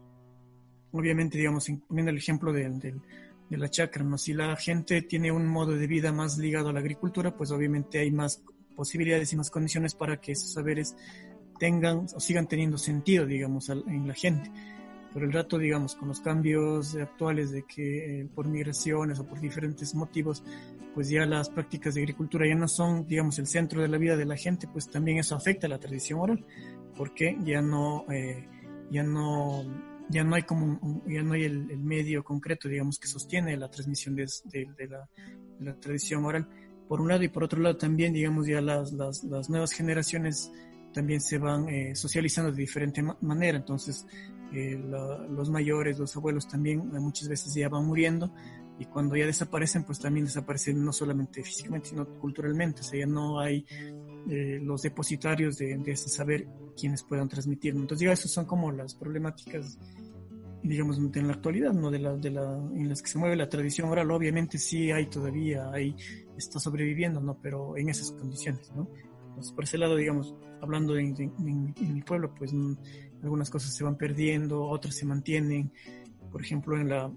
obviamente, 0.91 1.37
digamos, 1.37 1.67
poniendo 1.87 2.11
el 2.11 2.17
ejemplo 2.17 2.53
de, 2.53 2.69
de, 2.69 3.57
la 3.57 3.69
chacra, 3.69 4.03
¿no? 4.03 4.17
Si 4.17 4.33
la 4.33 4.55
gente 4.55 5.01
tiene 5.01 5.31
un 5.31 5.47
modo 5.47 5.75
de 5.75 5.87
vida 5.87 6.11
más 6.11 6.37
ligado 6.37 6.69
a 6.69 6.73
la 6.73 6.79
agricultura, 6.79 7.35
pues 7.35 7.51
obviamente 7.51 7.99
hay 7.99 8.11
más 8.11 8.43
posibilidades 8.75 9.33
y 9.33 9.35
más 9.35 9.49
condiciones 9.49 9.95
para 9.95 10.21
que 10.21 10.33
esos 10.33 10.53
saberes 10.53 10.95
tengan 11.59 12.05
o 12.15 12.19
sigan 12.19 12.47
teniendo 12.47 12.77
sentido, 12.77 13.25
digamos, 13.25 13.69
en 13.69 14.07
la 14.07 14.13
gente. 14.13 14.51
Por 15.11 15.23
el 15.23 15.33
rato, 15.33 15.57
digamos, 15.57 15.95
con 15.95 16.07
los 16.07 16.21
cambios 16.21 16.95
actuales 16.95 17.51
de 17.51 17.63
que 17.63 18.27
por 18.35 18.47
migraciones 18.47 19.19
o 19.19 19.25
por 19.25 19.39
diferentes 19.39 19.95
motivos 19.95 20.43
pues 20.93 21.09
ya 21.09 21.25
las 21.25 21.49
prácticas 21.49 21.95
de 21.95 22.01
agricultura 22.01 22.47
ya 22.47 22.55
no 22.55 22.67
son, 22.67 23.05
digamos, 23.05 23.39
el 23.39 23.47
centro 23.47 23.81
de 23.81 23.87
la 23.87 23.97
vida 23.97 24.17
de 24.17 24.25
la 24.25 24.35
gente, 24.35 24.67
pues 24.67 24.89
también 24.89 25.17
eso 25.17 25.35
afecta 25.35 25.67
a 25.67 25.69
la 25.69 25.79
tradición 25.79 26.19
oral, 26.19 26.45
porque 26.95 27.37
ya 27.43 27.61
no, 27.61 28.05
eh, 28.11 28.47
ya 28.91 29.03
no, 29.03 29.63
ya 30.09 30.23
no 30.23 30.35
hay 30.35 30.43
como, 30.43 31.03
ya 31.07 31.21
no 31.23 31.33
hay 31.33 31.43
el, 31.43 31.77
medio 31.77 32.23
concreto, 32.23 32.67
digamos, 32.67 32.99
que 32.99 33.07
sostiene 33.07 33.55
la 33.57 33.69
transmisión 33.69 34.15
de, 34.15 34.25
de, 34.45 34.87
la, 35.59 35.75
tradición 35.75 36.25
oral, 36.25 36.47
por 36.87 37.01
un 37.01 37.09
lado, 37.09 37.23
y 37.23 37.29
por 37.29 37.43
otro 37.43 37.61
lado 37.61 37.77
también, 37.77 38.13
digamos, 38.13 38.47
ya 38.47 38.61
las, 38.61 38.91
las, 38.91 39.23
las 39.23 39.49
nuevas 39.49 39.71
generaciones 39.71 40.51
también 40.93 41.21
se 41.21 41.37
van 41.37 41.69
eh, 41.69 41.95
socializando 41.95 42.51
de 42.51 42.57
diferente 42.57 43.03
manera, 43.21 43.57
entonces 43.57 44.05
eh, 44.51 44.75
los 45.29 45.49
mayores, 45.49 45.99
los 45.99 46.15
abuelos 46.15 46.47
también 46.47 46.87
muchas 46.87 47.27
veces 47.27 47.53
ya 47.53 47.69
van 47.69 47.85
muriendo, 47.85 48.33
y 48.79 48.85
cuando 48.85 49.17
ya 49.17 49.25
desaparecen, 49.25 49.83
pues 49.83 49.99
también 49.99 50.25
desaparecen 50.25 50.83
no 50.83 50.93
solamente 50.93 51.43
físicamente, 51.43 51.89
sino 51.89 52.07
culturalmente, 52.17 52.79
o 52.79 52.83
sea, 52.83 52.99
ya 53.01 53.05
no 53.05 53.39
hay 53.39 53.65
eh, 54.29 54.59
los 54.63 54.81
depositarios 54.81 55.57
de, 55.57 55.81
ese 55.85 56.07
saber 56.07 56.47
quienes 56.79 57.03
puedan 57.03 57.27
transmitirlo. 57.27 57.81
Entonces, 57.81 58.05
ya 58.05 58.13
esas 58.13 58.31
son 58.31 58.45
como 58.45 58.71
las 58.71 58.95
problemáticas, 58.95 59.77
digamos, 60.63 60.97
en 60.97 61.27
la 61.27 61.33
actualidad, 61.33 61.73
¿no? 61.73 61.91
De 61.91 61.99
la, 61.99 62.15
de 62.15 62.31
la, 62.31 62.55
en 62.73 62.87
las 62.87 63.01
que 63.01 63.09
se 63.09 63.17
mueve 63.17 63.35
la 63.35 63.49
tradición 63.49 63.89
oral, 63.89 64.09
obviamente 64.11 64.57
sí 64.57 64.91
hay 64.91 65.07
todavía, 65.07 65.69
hay, 65.71 65.93
está 66.37 66.57
sobreviviendo, 66.57 67.19
¿no? 67.19 67.37
Pero 67.41 67.75
en 67.75 67.89
esas 67.89 68.13
condiciones, 68.13 68.71
¿no? 68.73 68.87
Entonces, 69.27 69.51
por 69.51 69.65
ese 69.65 69.77
lado, 69.77 69.97
digamos, 69.97 70.33
hablando 70.61 70.97
en, 70.97 71.15
en 71.17 71.93
mi 71.93 72.01
pueblo, 72.01 72.33
pues 72.33 72.53
mm, 72.53 72.75
algunas 73.23 73.49
cosas 73.49 73.75
se 73.75 73.83
van 73.83 73.97
perdiendo, 73.97 74.63
otras 74.63 74.95
se 74.95 75.05
mantienen. 75.05 75.73
Por 76.31 76.41
ejemplo, 76.41 76.77
en 76.77 76.89
la, 76.89 77.11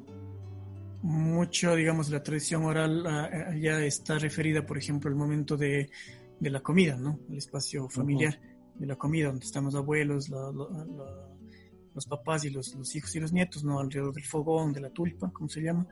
mucho, 1.02 1.74
digamos, 1.74 2.10
la 2.10 2.22
tradición 2.22 2.64
oral 2.64 3.04
ah, 3.06 3.28
ah, 3.32 3.56
ya 3.56 3.84
está 3.84 4.18
referida, 4.18 4.64
por 4.64 4.78
ejemplo, 4.78 5.10
al 5.10 5.16
momento 5.16 5.56
de, 5.56 5.90
de 6.38 6.50
la 6.50 6.60
comida, 6.60 6.96
¿no? 6.96 7.18
El 7.28 7.38
espacio 7.38 7.88
familiar 7.88 8.40
de 8.74 8.86
la 8.86 8.96
comida, 8.96 9.28
donde 9.28 9.44
están 9.44 9.64
los 9.64 9.74
abuelos, 9.74 10.28
los 10.28 12.06
papás 12.06 12.44
y 12.44 12.50
los, 12.50 12.74
los, 12.74 12.94
hijos 12.94 13.14
y 13.16 13.20
los 13.20 13.32
nietos, 13.32 13.64
¿no? 13.64 13.80
Alrededor 13.80 14.14
del 14.14 14.24
fogón, 14.24 14.72
de 14.72 14.80
la 14.80 14.90
tulpa, 14.90 15.30
como 15.32 15.48
se 15.48 15.60
llama. 15.60 15.86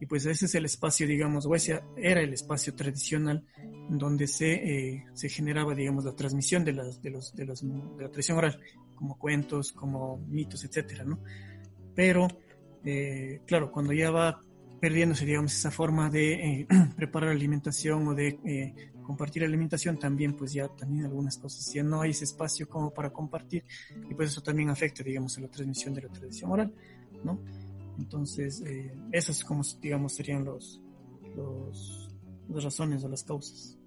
Y 0.00 0.06
pues 0.06 0.26
ese 0.26 0.46
es 0.46 0.54
el 0.54 0.64
espacio, 0.64 1.06
digamos, 1.06 1.46
o 1.46 1.54
ese 1.54 1.80
era 1.96 2.20
el 2.20 2.32
espacio 2.32 2.74
tradicional 2.74 3.46
donde 3.88 4.26
se, 4.26 4.52
eh, 4.52 5.04
se 5.14 5.28
generaba, 5.28 5.74
digamos, 5.74 6.04
la 6.04 6.16
transmisión 6.16 6.64
de, 6.64 6.72
las, 6.72 7.00
de, 7.00 7.10
los, 7.10 7.34
de, 7.34 7.44
los, 7.44 7.62
de 7.62 8.02
la 8.02 8.10
tradición 8.10 8.38
oral, 8.38 8.60
como 8.94 9.18
cuentos, 9.18 9.72
como 9.72 10.18
mitos, 10.26 10.64
etcétera, 10.64 11.04
¿no? 11.04 11.20
Pero, 11.94 12.26
eh, 12.84 13.40
claro, 13.46 13.70
cuando 13.70 13.92
ya 13.92 14.10
va 14.10 14.40
perdiéndose, 14.84 15.24
digamos, 15.24 15.54
esa 15.54 15.70
forma 15.70 16.10
de 16.10 16.34
eh, 16.34 16.66
preparar 16.96 17.30
alimentación 17.30 18.06
o 18.06 18.14
de 18.14 18.38
eh, 18.44 18.92
compartir 19.02 19.42
alimentación, 19.42 19.98
también 19.98 20.36
pues 20.36 20.52
ya 20.52 20.68
también 20.68 21.06
algunas 21.06 21.38
cosas, 21.38 21.72
ya 21.72 21.82
no 21.82 22.02
hay 22.02 22.10
ese 22.10 22.24
espacio 22.24 22.68
como 22.68 22.90
para 22.92 23.10
compartir 23.10 23.64
y 24.10 24.14
pues 24.14 24.28
eso 24.28 24.42
también 24.42 24.68
afecta, 24.68 25.02
digamos, 25.02 25.38
a 25.38 25.40
la 25.40 25.48
transmisión 25.48 25.94
de 25.94 26.02
la 26.02 26.10
tradición 26.10 26.52
oral, 26.52 26.70
¿no? 27.24 27.40
Entonces, 27.98 28.62
eh, 28.66 28.94
esas 29.10 29.42
como, 29.42 29.62
digamos, 29.80 30.12
serían 30.12 30.44
los, 30.44 30.82
los, 31.34 32.10
las 32.50 32.64
razones 32.64 33.02
o 33.04 33.08
las 33.08 33.24
causas. 33.24 33.78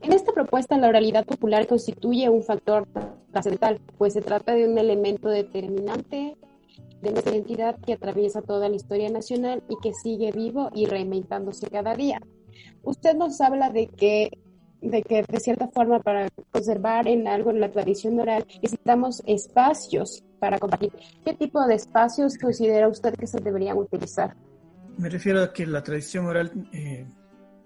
En 0.00 0.14
esta 0.14 0.32
propuesta, 0.32 0.78
la 0.78 0.88
oralidad 0.88 1.26
popular 1.26 1.66
constituye 1.66 2.30
un 2.30 2.42
factor 2.42 2.88
trascendental, 3.30 3.78
pues 3.98 4.14
se 4.14 4.22
trata 4.22 4.54
de 4.54 4.66
un 4.66 4.78
elemento 4.78 5.28
determinante 5.28 6.38
de 7.04 7.12
nuestra 7.12 7.34
identidad 7.34 7.78
que 7.80 7.92
atraviesa 7.92 8.42
toda 8.42 8.68
la 8.68 8.76
historia 8.76 9.10
nacional 9.10 9.62
y 9.68 9.76
que 9.80 9.92
sigue 9.94 10.32
vivo 10.32 10.70
y 10.74 10.86
reinventándose 10.86 11.68
cada 11.68 11.94
día. 11.94 12.20
Usted 12.82 13.14
nos 13.14 13.40
habla 13.40 13.70
de 13.70 13.86
que 13.86 14.30
de 14.80 15.02
que 15.02 15.22
de 15.22 15.40
cierta 15.40 15.68
forma 15.68 16.00
para 16.00 16.28
conservar 16.50 17.08
en 17.08 17.26
algo 17.26 17.50
en 17.50 17.58
la 17.58 17.70
tradición 17.70 18.20
oral 18.20 18.44
necesitamos 18.62 19.22
espacios 19.24 20.22
para 20.38 20.58
compartir. 20.58 20.92
¿Qué 21.24 21.32
tipo 21.32 21.66
de 21.66 21.74
espacios 21.74 22.36
considera 22.36 22.88
usted 22.88 23.14
que 23.14 23.26
se 23.26 23.40
deberían 23.40 23.78
utilizar? 23.78 24.36
Me 24.98 25.08
refiero 25.08 25.42
a 25.42 25.52
que 25.54 25.66
la 25.66 25.82
tradición 25.82 26.26
oral, 26.26 26.68
eh, 26.72 27.06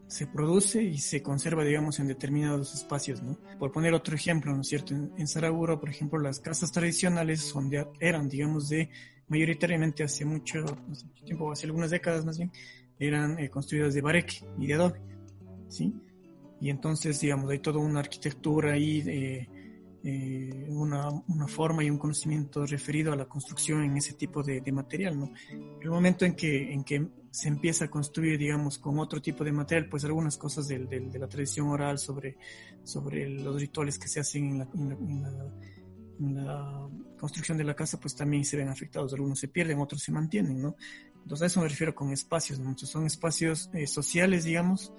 se 0.09 0.27
produce 0.27 0.83
y 0.83 0.99
se 0.99 1.23
conserva, 1.23 1.62
digamos, 1.65 2.01
en 2.01 2.09
determinados 2.09 2.75
espacios, 2.75 3.23
¿no? 3.23 3.39
Por 3.59 3.71
poner 3.71 3.93
otro 3.93 4.15
ejemplo, 4.15 4.55
¿no 4.55 4.62
es 4.62 4.69
cierto? 4.69 4.95
En, 4.95 5.12
en 5.19 5.29
Saraguro, 5.29 5.79
por 5.79 5.91
ejemplo, 5.91 6.19
las 6.19 6.41
casas 6.41 6.73
tradicionales 6.73 7.43
son 7.43 7.69
de, 7.69 7.87
eran, 8.01 8.29
digamos, 8.29 8.71
de 8.71 8.89
mayoritariamente 9.29 10.03
hace 10.03 10.25
mucho, 10.25 10.64
tiempo, 11.25 11.53
hace 11.53 11.67
algunas 11.67 11.91
décadas 11.91 12.25
más 12.25 12.38
bien, 12.38 12.51
eran 12.99 13.38
eh, 13.38 13.49
construidas 13.49 13.95
de 13.95 14.01
bareque 14.01 14.38
y 14.59 14.67
de 14.67 14.75
adobe, 14.75 15.01
¿sí? 15.69 15.95
Y 16.61 16.71
entonces, 16.71 17.21
digamos, 17.21 17.51
hay 17.51 17.61
toda 17.61 17.79
una 17.79 18.01
arquitectura 18.01 18.73
ahí, 18.73 19.03
eh, 19.07 19.49
eh, 20.03 20.67
una, 20.69 21.09
una, 21.29 21.47
forma 21.47 21.85
y 21.85 21.91
un 21.91 21.99
conocimiento 21.99 22.67
referido 22.67 23.12
a 23.12 23.17
la 23.17 23.27
construcción 23.27 23.85
en 23.85 23.97
ese 23.97 24.14
tipo 24.14 24.43
de, 24.43 24.61
de 24.61 24.73
material, 24.73 25.19
¿no? 25.19 25.33
El 25.81 25.91
momento 25.91 26.25
en 26.25 26.35
que, 26.35 26.73
en 26.73 26.83
que 26.83 27.07
se 27.31 27.49
empieza 27.49 27.85
a 27.85 27.91
construir, 27.91 28.38
digamos, 28.38 28.79
con 28.79 28.99
otro 28.99 29.21
tipo 29.21 29.45
de 29.45 29.53
material, 29.53 29.88
pues 29.88 30.05
algunas 30.05 30.37
cosas 30.37 30.67
de, 30.67 30.81
de, 30.87 31.01
de 31.01 31.19
la 31.19 31.29
tradición 31.29 31.69
oral 31.69 31.99
sobre, 31.99 32.37
sobre 32.83 33.29
los 33.29 33.61
rituales 33.61 33.99
que 33.99 34.09
se 34.09 34.21
hacen 34.21 34.51
en 34.51 34.59
la, 34.59 34.69
en 34.75 34.88
la, 34.88 34.95
en 34.95 35.23
la, 35.23 35.55
la 36.21 36.89
construcción 37.19 37.59
de 37.59 37.65
la 37.65 37.75
casa, 37.75 37.99
pues 38.01 38.15
también 38.15 38.45
se 38.45 38.57
ven 38.57 38.69
afectados. 38.69 39.13
Algunos 39.13 39.39
se 39.39 39.49
pierden, 39.49 39.79
otros 39.79 40.03
se 40.03 40.13
mantienen, 40.13 40.61
¿no? 40.61 40.77
Entonces 41.23 41.43
a 41.43 41.47
eso 41.47 41.61
me 41.61 41.69
refiero 41.69 41.95
con 41.95 42.13
espacios, 42.13 42.59
¿no? 42.59 42.77
son 42.79 43.07
espacios 43.07 43.71
eh, 43.75 43.87
sociales, 43.87 44.45
digamos, 44.45 44.93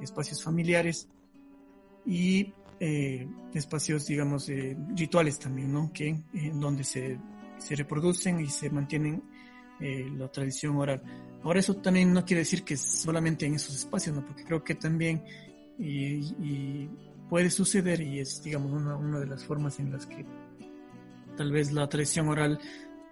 espacios 0.00 0.42
familiares 0.42 1.08
y 2.06 2.52
eh, 2.80 3.26
espacios, 3.54 4.06
digamos, 4.06 4.48
eh, 4.48 4.76
rituales 4.96 5.38
también, 5.38 5.72
¿no? 5.72 5.92
Que 5.92 6.08
en 6.34 6.60
donde 6.60 6.84
se, 6.84 7.18
se 7.58 7.76
reproducen 7.76 8.40
y 8.40 8.46
se 8.46 8.68
mantienen 8.70 9.22
eh, 9.80 10.08
la 10.16 10.30
tradición 10.30 10.76
oral. 10.76 11.02
Ahora 11.42 11.60
eso 11.60 11.76
también 11.76 12.12
no 12.12 12.24
quiere 12.24 12.40
decir 12.40 12.64
que 12.64 12.76
solamente 12.76 13.46
en 13.46 13.54
esos 13.54 13.74
espacios, 13.74 14.16
¿no? 14.16 14.24
Porque 14.24 14.44
creo 14.44 14.64
que 14.64 14.74
también 14.74 15.24
y, 15.78 16.16
y 16.42 16.90
puede 17.28 17.50
suceder 17.50 18.00
y 18.00 18.20
es, 18.20 18.42
digamos, 18.42 18.72
una, 18.72 18.96
una 18.96 19.20
de 19.20 19.26
las 19.26 19.44
formas 19.44 19.78
en 19.78 19.92
las 19.92 20.06
que 20.06 20.24
tal 21.36 21.52
vez 21.52 21.72
la 21.72 21.88
tradición 21.88 22.28
oral 22.28 22.58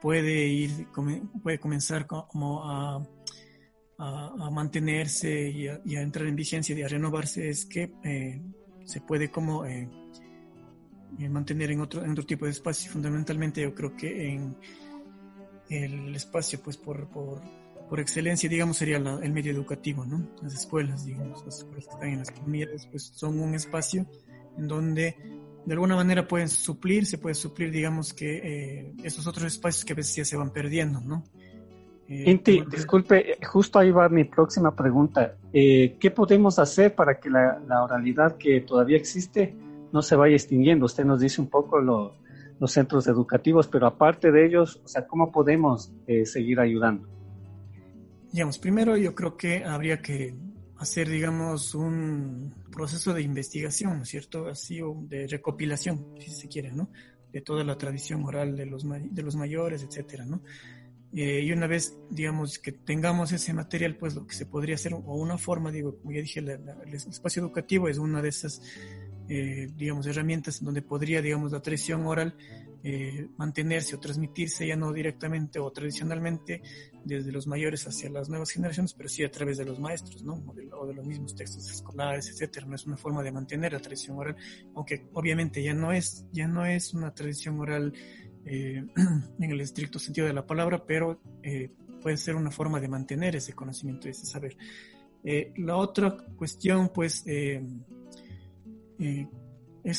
puede 0.01 0.47
ir, 0.47 0.89
puede 1.43 1.59
comenzar 1.59 2.07
como 2.07 2.65
a, 2.65 3.07
a, 3.99 4.51
mantenerse 4.51 5.49
y 5.49 5.69
a, 5.69 6.03
entrar 6.03 6.27
en 6.27 6.35
vigencia 6.35 6.77
y 6.77 6.83
a 6.83 6.89
renovarse, 6.89 7.49
es 7.49 7.67
que 7.67 7.93
eh, 8.03 8.43
se 8.85 9.01
puede 9.01 9.31
como 9.31 9.65
eh, 9.65 9.89
eh, 11.19 11.29
mantener 11.29 11.71
en 11.71 11.81
otro, 11.81 12.03
otro 12.03 12.25
tipo 12.25 12.47
de 12.47 12.51
espacio. 12.51 12.91
Fundamentalmente 12.91 13.63
yo 13.63 13.75
creo 13.75 13.97
que 13.97 14.33
en 14.33 14.57
el 15.69 16.15
espacio, 16.17 16.61
pues 16.63 16.77
por, 16.77 17.09
por, 17.09 17.41
por 17.89 18.01
excelencia, 18.01 18.49
digamos, 18.49 18.77
sería 18.77 18.97
el 18.97 19.33
medio 19.33 19.53
educativo, 19.53 20.05
¿no? 20.05 20.29
Las 20.43 20.55
escuelas, 20.55 21.05
digamos, 21.05 21.45
las 21.45 21.59
escuelas 21.59 21.87
que 21.87 21.93
están 21.93 22.09
en 22.09 22.19
las 22.19 22.31
comunidades, 22.31 22.87
pues 22.87 23.05
son 23.15 23.39
un 23.39 23.55
espacio 23.55 24.07
en 24.59 24.67
donde 24.67 25.17
de 25.65 25.73
alguna 25.75 25.97
manera 25.97 26.27
pueden 26.27 26.49
suplir, 26.49 27.07
se 27.07 27.19
puede 27.19 27.35
suplir, 27.35 27.71
digamos, 27.71 28.13
que 28.13 28.37
eh, 28.37 28.93
esos 29.03 29.27
otros 29.27 29.47
espacios 29.47 29.85
que 29.85 29.93
a 29.93 29.97
veces 29.97 30.17
ya 30.17 30.25
se 30.25 30.37
van 30.37 30.51
perdiendo, 30.51 31.01
¿no? 31.01 31.25
Eh, 32.09 32.31
Inti, 32.31 32.63
disculpe, 32.71 33.39
justo 33.47 33.79
ahí 33.79 33.91
va 33.91 34.09
mi 34.09 34.25
próxima 34.25 34.75
pregunta. 34.75 35.37
Eh, 35.53 35.97
¿Qué 35.99 36.11
podemos 36.11 36.59
hacer 36.59 36.95
para 36.95 37.19
que 37.19 37.31
la, 37.31 37.61
la, 37.67 37.83
oralidad 37.85 38.37
que 38.37 38.61
todavía 38.61 38.97
existe 38.97 39.55
no 39.93 40.03
se 40.03 40.17
vaya 40.17 40.35
extinguiendo? 40.35 40.87
Usted 40.87 41.05
nos 41.05 41.21
dice 41.21 41.41
un 41.41 41.49
poco 41.49 41.81
lo, 41.81 42.17
los 42.63 42.71
centros 42.71 43.07
educativos, 43.07 43.67
pero 43.67 43.87
aparte 43.87 44.31
de 44.31 44.47
ellos, 44.47 44.81
o 44.85 44.89
sea, 44.89 45.07
¿cómo 45.07 45.33
podemos 45.33 45.93
eh, 46.07 46.27
seguir 46.27 46.61
ayudando? 46.61 47.09
Digamos, 48.31 48.59
primero 48.59 48.97
yo 48.97 49.15
creo 49.15 49.37
que 49.37 49.65
habría 49.65 50.01
que 50.01 50.35
hacer, 50.83 51.09
digamos, 51.09 51.75
un 51.75 52.55
proceso 52.71 53.15
de 53.15 53.23
investigación, 53.23 53.97
¿no 53.99 54.03
es 54.03 54.09
cierto? 54.09 54.49
Así, 54.49 54.81
de 55.09 55.27
recopilación, 55.27 56.15
si 56.19 56.31
se 56.31 56.49
quiere, 56.49 56.73
¿no? 56.73 56.91
De 57.33 57.41
toda 57.41 57.65
la 57.65 57.79
tradición 57.79 58.25
oral 58.25 58.57
de 58.57 58.67
los, 58.67 58.85
de 58.89 59.23
los 59.23 59.37
mayores, 59.37 59.83
etcétera, 59.83 60.25
¿no? 60.27 60.43
Eh, 61.15 61.43
y 61.43 61.53
una 61.53 61.67
vez, 61.67 61.99
digamos, 62.11 62.59
que 62.59 62.73
tengamos 62.73 63.33
ese 63.33 63.53
material, 63.53 63.97
pues 63.97 64.15
lo 64.15 64.27
que 64.27 64.35
se 64.35 64.47
podría 64.47 64.75
hacer, 64.75 64.95
o 64.95 64.99
una 64.99 65.39
forma, 65.39 65.71
digo, 65.71 65.99
como 65.99 66.13
ya 66.13 66.21
dije, 66.21 66.41
la, 66.41 66.57
la, 66.57 66.73
el 66.85 66.95
espacio 66.95 67.43
educativo 67.43 67.89
es 67.89 67.99
una 67.99 68.23
de 68.23 68.29
esas, 68.31 68.63
eh, 69.29 69.69
digamos, 69.77 70.07
herramientas 70.07 70.65
donde 70.65 70.83
podría, 70.83 71.23
digamos, 71.23 71.53
la 71.53 71.61
tradición 71.61 72.07
oral 72.07 72.35
eh, 72.85 73.29
mantenerse 73.37 73.95
o 73.95 74.01
transmitirse 74.01 74.67
ya 74.67 74.75
no 74.75 74.93
directamente 74.93 75.61
o 75.61 75.71
tradicionalmente 75.71 76.63
desde 77.05 77.33
los 77.33 77.47
mayores 77.47 77.87
hacia 77.87 78.11
las 78.11 78.29
nuevas 78.29 78.51
generaciones, 78.51 78.95
pero 78.95 79.09
sí 79.09 79.25
a 79.25 79.31
través 79.31 79.59
de 79.59 79.65
los 79.65 79.79
maestros, 79.79 80.23
¿no? 80.23 80.35
O 80.73 80.87
de, 80.87 80.95
los 80.95 81.07
mismos 81.07 81.35
textos 81.35 81.71
escolares, 81.71 82.29
etcétera. 82.29 82.67
Es 82.75 82.87
una 82.87 82.97
forma 82.97 83.23
de 83.23 83.33
mantener 83.33 83.73
la 83.73 83.81
tradición 83.81 84.19
oral, 84.19 84.37
aunque 84.75 85.09
obviamente 85.13 85.63
ya 85.63 85.75
no 85.75 85.93
es, 85.93 86.27
ya 86.33 86.47
no 86.47 86.65
es 86.67 86.95
una 86.95 87.15
tradición 87.15 87.61
oral 87.61 87.93
eh, 88.45 88.85
en 89.41 89.51
el 89.51 89.61
estricto 89.61 89.99
sentido 89.99 90.27
de 90.27 90.33
la 90.33 90.47
palabra, 90.47 90.85
pero 90.85 91.21
eh, 91.43 91.71
puede 92.01 92.17
ser 92.17 92.37
una 92.37 92.51
forma 92.51 92.81
de 92.81 92.89
mantener 92.89 93.37
ese 93.37 93.53
conocimiento 93.53 94.09
y 94.09 94.11
ese 94.13 94.27
saber. 94.27 94.57
Eh, 95.25 95.53
la 95.57 95.77
otra 95.77 96.17
cuestión, 96.37 96.91
pues, 96.93 97.25
es 97.27 97.63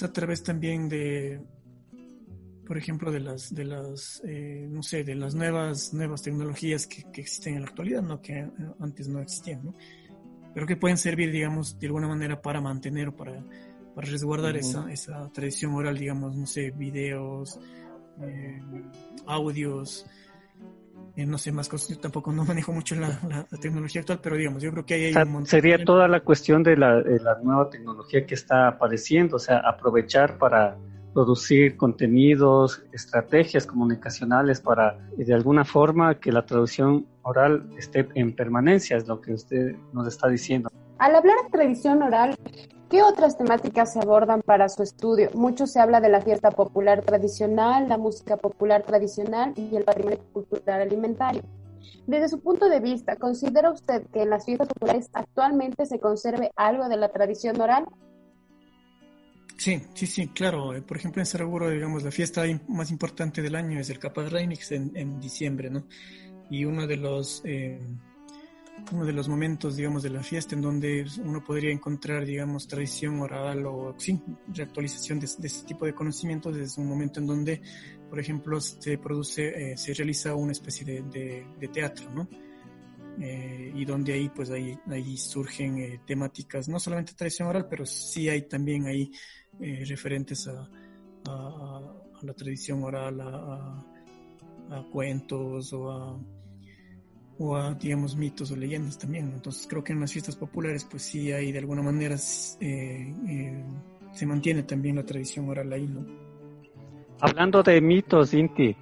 a 0.04 0.13
través 0.13 0.44
también 0.44 0.89
de, 0.89 1.42
por 2.65 2.78
ejemplo, 2.78 3.12
de 3.12 3.19
las, 3.19 3.54
de 3.54 3.65
las, 3.65 4.21
eh, 4.26 4.67
no 4.69 4.84
sé, 4.84 5.04
de 5.04 5.15
las 5.15 5.36
nuevas, 5.36 5.93
nuevas 5.93 6.21
tecnologías 6.21 6.88
que, 6.88 7.04
que, 7.12 7.21
existen 7.21 7.56
en 7.56 7.62
la 7.62 7.67
actualidad, 7.67 8.02
¿no? 8.02 8.21
Que 8.21 8.47
antes 8.80 9.08
no 9.08 9.19
existían, 9.19 9.65
¿no? 9.65 9.73
Pero 10.54 10.65
que 10.65 10.76
pueden 10.76 10.97
servir, 10.97 11.32
digamos, 11.32 11.80
de 11.80 11.88
alguna 11.88 12.08
manera 12.08 12.41
para 12.41 12.62
mantener 12.62 13.10
o 13.10 13.15
para, 13.15 13.43
para 13.95 14.08
resguardar 14.08 14.56
uh 14.56 14.58
-huh. 14.58 14.91
esa, 14.91 14.91
esa 14.91 15.30
tradición 15.32 15.73
oral, 15.73 15.97
digamos, 15.97 16.36
no 16.36 16.45
sé, 16.45 16.71
videos, 16.71 17.60
eh, 18.21 18.62
audios, 19.26 20.06
eh, 21.15 21.26
no 21.26 21.38
sé 21.38 21.52
más 21.52 21.67
cosas, 21.69 21.89
yo 21.89 21.99
tampoco 21.99 22.32
no 22.32 22.45
manejo 22.45 22.71
mucho 22.71 22.95
la, 22.95 23.19
la, 23.28 23.45
la, 23.49 23.58
tecnología 23.60 24.02
actual, 24.02 24.19
pero 24.21 24.36
digamos, 24.36 24.63
yo 24.63 24.71
creo 24.71 24.86
que 24.86 24.93
ahí 24.93 25.04
hay 25.06 25.12
o 25.12 25.13
sea, 25.13 25.23
un 25.26 25.32
montón. 25.32 25.47
Sería 25.47 25.84
toda 25.84 26.08
la 26.08 26.21
cuestión 26.21 26.63
de 26.63 26.78
la, 26.78 27.02
de 27.02 27.19
la 27.19 27.39
nueva 27.43 27.69
tecnología 27.69 28.26
que 28.26 28.36
está 28.36 28.67
apareciendo, 28.67 29.36
o 29.36 29.39
sea, 29.39 29.60
aprovechar 29.60 30.38
para 30.38 30.78
producir 31.13 31.78
contenidos, 31.78 32.84
estrategias 32.91 33.65
comunicacionales 33.65 34.60
para 34.62 34.97
de 35.15 35.34
alguna 35.34 35.63
forma 35.63 36.19
que 36.19 36.32
la 36.32 36.45
traducción 36.45 37.06
oral 37.21 37.69
esté 37.78 38.08
en 38.15 38.36
permanencia, 38.36 38.97
es 38.97 39.08
lo 39.08 39.21
que 39.21 39.34
usted 39.34 39.76
nos 39.93 40.08
está 40.08 40.28
diciendo. 40.28 40.69
Al 40.97 41.15
hablar 41.15 41.36
de 41.43 41.49
tradición 41.49 42.02
oral, 42.02 42.36
¿qué 42.89 43.04
otras 43.04 43.38
temáticas 43.38 43.93
se 43.93 43.99
abordan 43.99 44.41
para 44.41 44.69
su 44.69 44.84
estudio? 44.84 45.30
Mucho 45.34 45.67
se 45.67 45.80
habla 45.80 46.02
de 46.02 46.10
la 46.10 46.21
fiesta 46.21 46.52
popular 46.52 47.02
tradicional, 47.02 47.89
la 47.89 47.97
música 47.97 48.38
popular 48.38 48.84
tradicional 48.84 49.54
y 49.56 49.76
el 49.76 49.84
patrimonio 49.84 50.19
cultural 50.32 50.82
alimentario. 50.82 51.43
Desde 52.08 52.30
su 52.30 52.39
punto 52.39 52.69
de 52.69 52.80
vista, 52.80 53.15
¿considera 53.15 53.71
usted 53.71 54.06
que 54.13 54.23
en 54.23 54.30
las 54.30 54.45
fiestas 54.45 54.67
populares 54.67 55.10
actualmente 55.13 55.86
se 55.86 55.99
conserve 55.99 56.52
algo 56.56 56.88
de 56.89 56.97
la 56.97 57.10
tradición 57.10 57.60
oral? 57.60 57.86
Sí, 59.63 59.82
sí, 59.93 60.08
sí, 60.08 60.28
claro. 60.28 60.73
Por 60.86 60.97
ejemplo, 60.97 61.21
en 61.21 61.26
Saraguro, 61.26 61.69
digamos, 61.69 62.04
la 62.04 62.12
fiesta 62.12 62.43
más 62.67 62.91
importante 62.91 63.41
del 63.41 63.56
año 63.56 63.80
es 63.80 63.89
el 63.89 63.97
Capaz 63.97 64.28
Reinix 64.30 64.73
en, 64.73 64.91
en 64.93 65.21
diciembre, 65.21 65.69
¿no? 65.69 65.86
Y 66.49 66.65
uno 66.65 66.86
de 66.86 66.97
los 66.97 67.41
eh, 67.45 67.80
uno 68.91 69.06
de 69.06 69.13
los 69.13 69.30
momentos, 69.30 69.78
digamos, 69.78 70.04
de 70.04 70.10
la 70.10 70.21
fiesta 70.21 70.54
en 70.56 70.62
donde 70.63 71.06
uno 71.23 71.41
podría 71.41 71.71
encontrar, 71.71 72.26
digamos, 72.26 72.67
tradición 72.67 73.21
oral 73.21 73.65
o, 73.65 73.95
sí, 73.97 74.19
reactualización 74.54 75.21
de, 75.21 75.30
de 75.38 75.47
este 75.47 75.65
tipo 75.65 75.86
de 75.86 75.95
conocimientos 75.95 76.58
es 76.58 76.78
un 76.78 76.89
momento 76.89 77.21
en 77.21 77.28
donde, 77.28 77.62
por 78.10 78.19
ejemplo, 78.19 78.60
se 78.60 78.97
produce, 78.97 79.71
eh, 79.71 79.78
se 79.78 79.93
realiza 79.93 80.36
una 80.36 80.52
especie 80.52 80.86
de, 80.86 81.04
de, 81.04 81.47
de 81.58 81.67
teatro, 81.69 82.10
¿no? 82.13 82.28
Eh, 83.21 83.71
y 83.76 83.86
donde 83.86 84.12
ahí 84.12 84.28
pues 84.28 84.49
ahí, 84.49 84.78
ahí 84.88 85.17
surgen 85.17 85.78
eh, 85.78 86.02
temáticas 86.04 86.67
no 86.67 86.80
solamente 86.80 87.13
tradición 87.13 87.47
oral 87.47 87.67
pero 87.69 87.86
sí 87.86 88.28
hay 88.28 88.47
también 88.47 88.88
ahí 88.88 89.12
eh, 89.60 89.84
referentes 89.88 90.48
a, 90.48 90.70
la 92.22 92.34
tradición 92.34 92.84
oral 92.84 93.20
a, 93.22 93.86
cuentos 94.92 95.74
o 95.74 95.92
a 95.92 96.18
digamos, 97.80 98.16
mitos 98.16 98.52
o 98.52 98.56
leyendas 98.56 98.98
también. 98.98 99.32
Entonces 99.34 99.68
creo 99.68 99.84
que 99.84 99.94
en 99.94 100.00
las 100.00 100.12
fiestas 100.12 100.36
populares, 100.36 100.86
pues 100.89 101.04
sí 101.04 101.32
hay 101.32 101.52
de 101.52 101.60
alguna 101.60 101.82
manera, 101.82 102.16
eh, 102.60 103.13
eh, 103.28 103.63
se 104.12 104.26
mantiene 104.26 104.63
también 104.63 104.96
la 104.96 105.06
tradición 105.06 105.50
oral 105.50 105.72
ahí, 105.74 105.88
¿no? 105.88 106.06
Hablando 107.20 107.63
de 107.63 107.80
mitos, 107.82 108.34
Inti, 108.34 108.76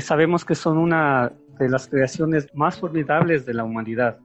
sabemos 0.00 0.44
que 0.44 0.54
son 0.54 0.78
una 0.78 1.32
de 1.58 1.68
las 1.68 1.86
creaciones 1.86 2.48
más 2.54 2.78
formidables 2.78 3.46
de 3.46 3.54
la 3.54 3.64
humanidad. 3.64 4.18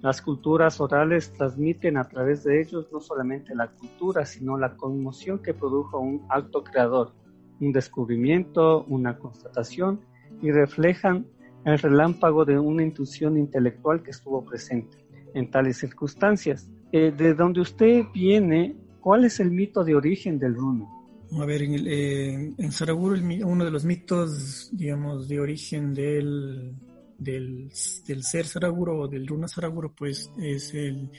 Las 0.00 0.22
culturas 0.22 0.80
orales 0.80 1.32
transmiten 1.32 1.96
a 1.96 2.04
través 2.04 2.44
de 2.44 2.60
ellos 2.60 2.88
no 2.92 3.00
solamente 3.00 3.54
la 3.54 3.68
cultura, 3.68 4.24
sino 4.24 4.56
la 4.56 4.76
conmoción 4.76 5.40
que 5.40 5.54
produjo 5.54 5.98
un 5.98 6.24
acto 6.28 6.62
creador, 6.62 7.12
un 7.60 7.72
descubrimiento, 7.72 8.84
una 8.84 9.18
constatación 9.18 10.00
y 10.40 10.52
reflejan 10.52 11.26
el 11.64 11.78
relámpago 11.78 12.44
de 12.44 12.58
una 12.58 12.84
intuición 12.84 13.36
intelectual 13.36 14.02
que 14.02 14.12
estuvo 14.12 14.44
presente. 14.44 15.04
En 15.34 15.50
tales 15.50 15.78
circunstancias, 15.78 16.68
eh, 16.92 17.10
de 17.10 17.34
donde 17.34 17.60
usted 17.60 18.04
viene, 18.14 18.76
¿cuál 19.00 19.24
es 19.24 19.40
el 19.40 19.50
mito 19.50 19.82
de 19.82 19.96
origen 19.96 20.38
del 20.38 20.54
runa? 20.54 20.86
A 21.32 21.44
ver, 21.44 21.62
en, 21.62 21.74
el, 21.74 21.88
eh, 21.88 22.54
en 22.56 23.44
uno 23.44 23.64
de 23.64 23.70
los 23.70 23.84
mitos, 23.84 24.70
digamos, 24.72 25.28
de 25.28 25.40
origen 25.40 25.92
del, 25.92 26.74
del, 27.18 27.70
del 28.06 28.22
ser 28.22 28.46
Saraguro 28.46 29.00
o 29.00 29.08
del 29.08 29.26
runa 29.26 29.48
Saraguro, 29.48 29.92
pues 29.94 30.30
es 30.40 30.72
el, 30.74 31.10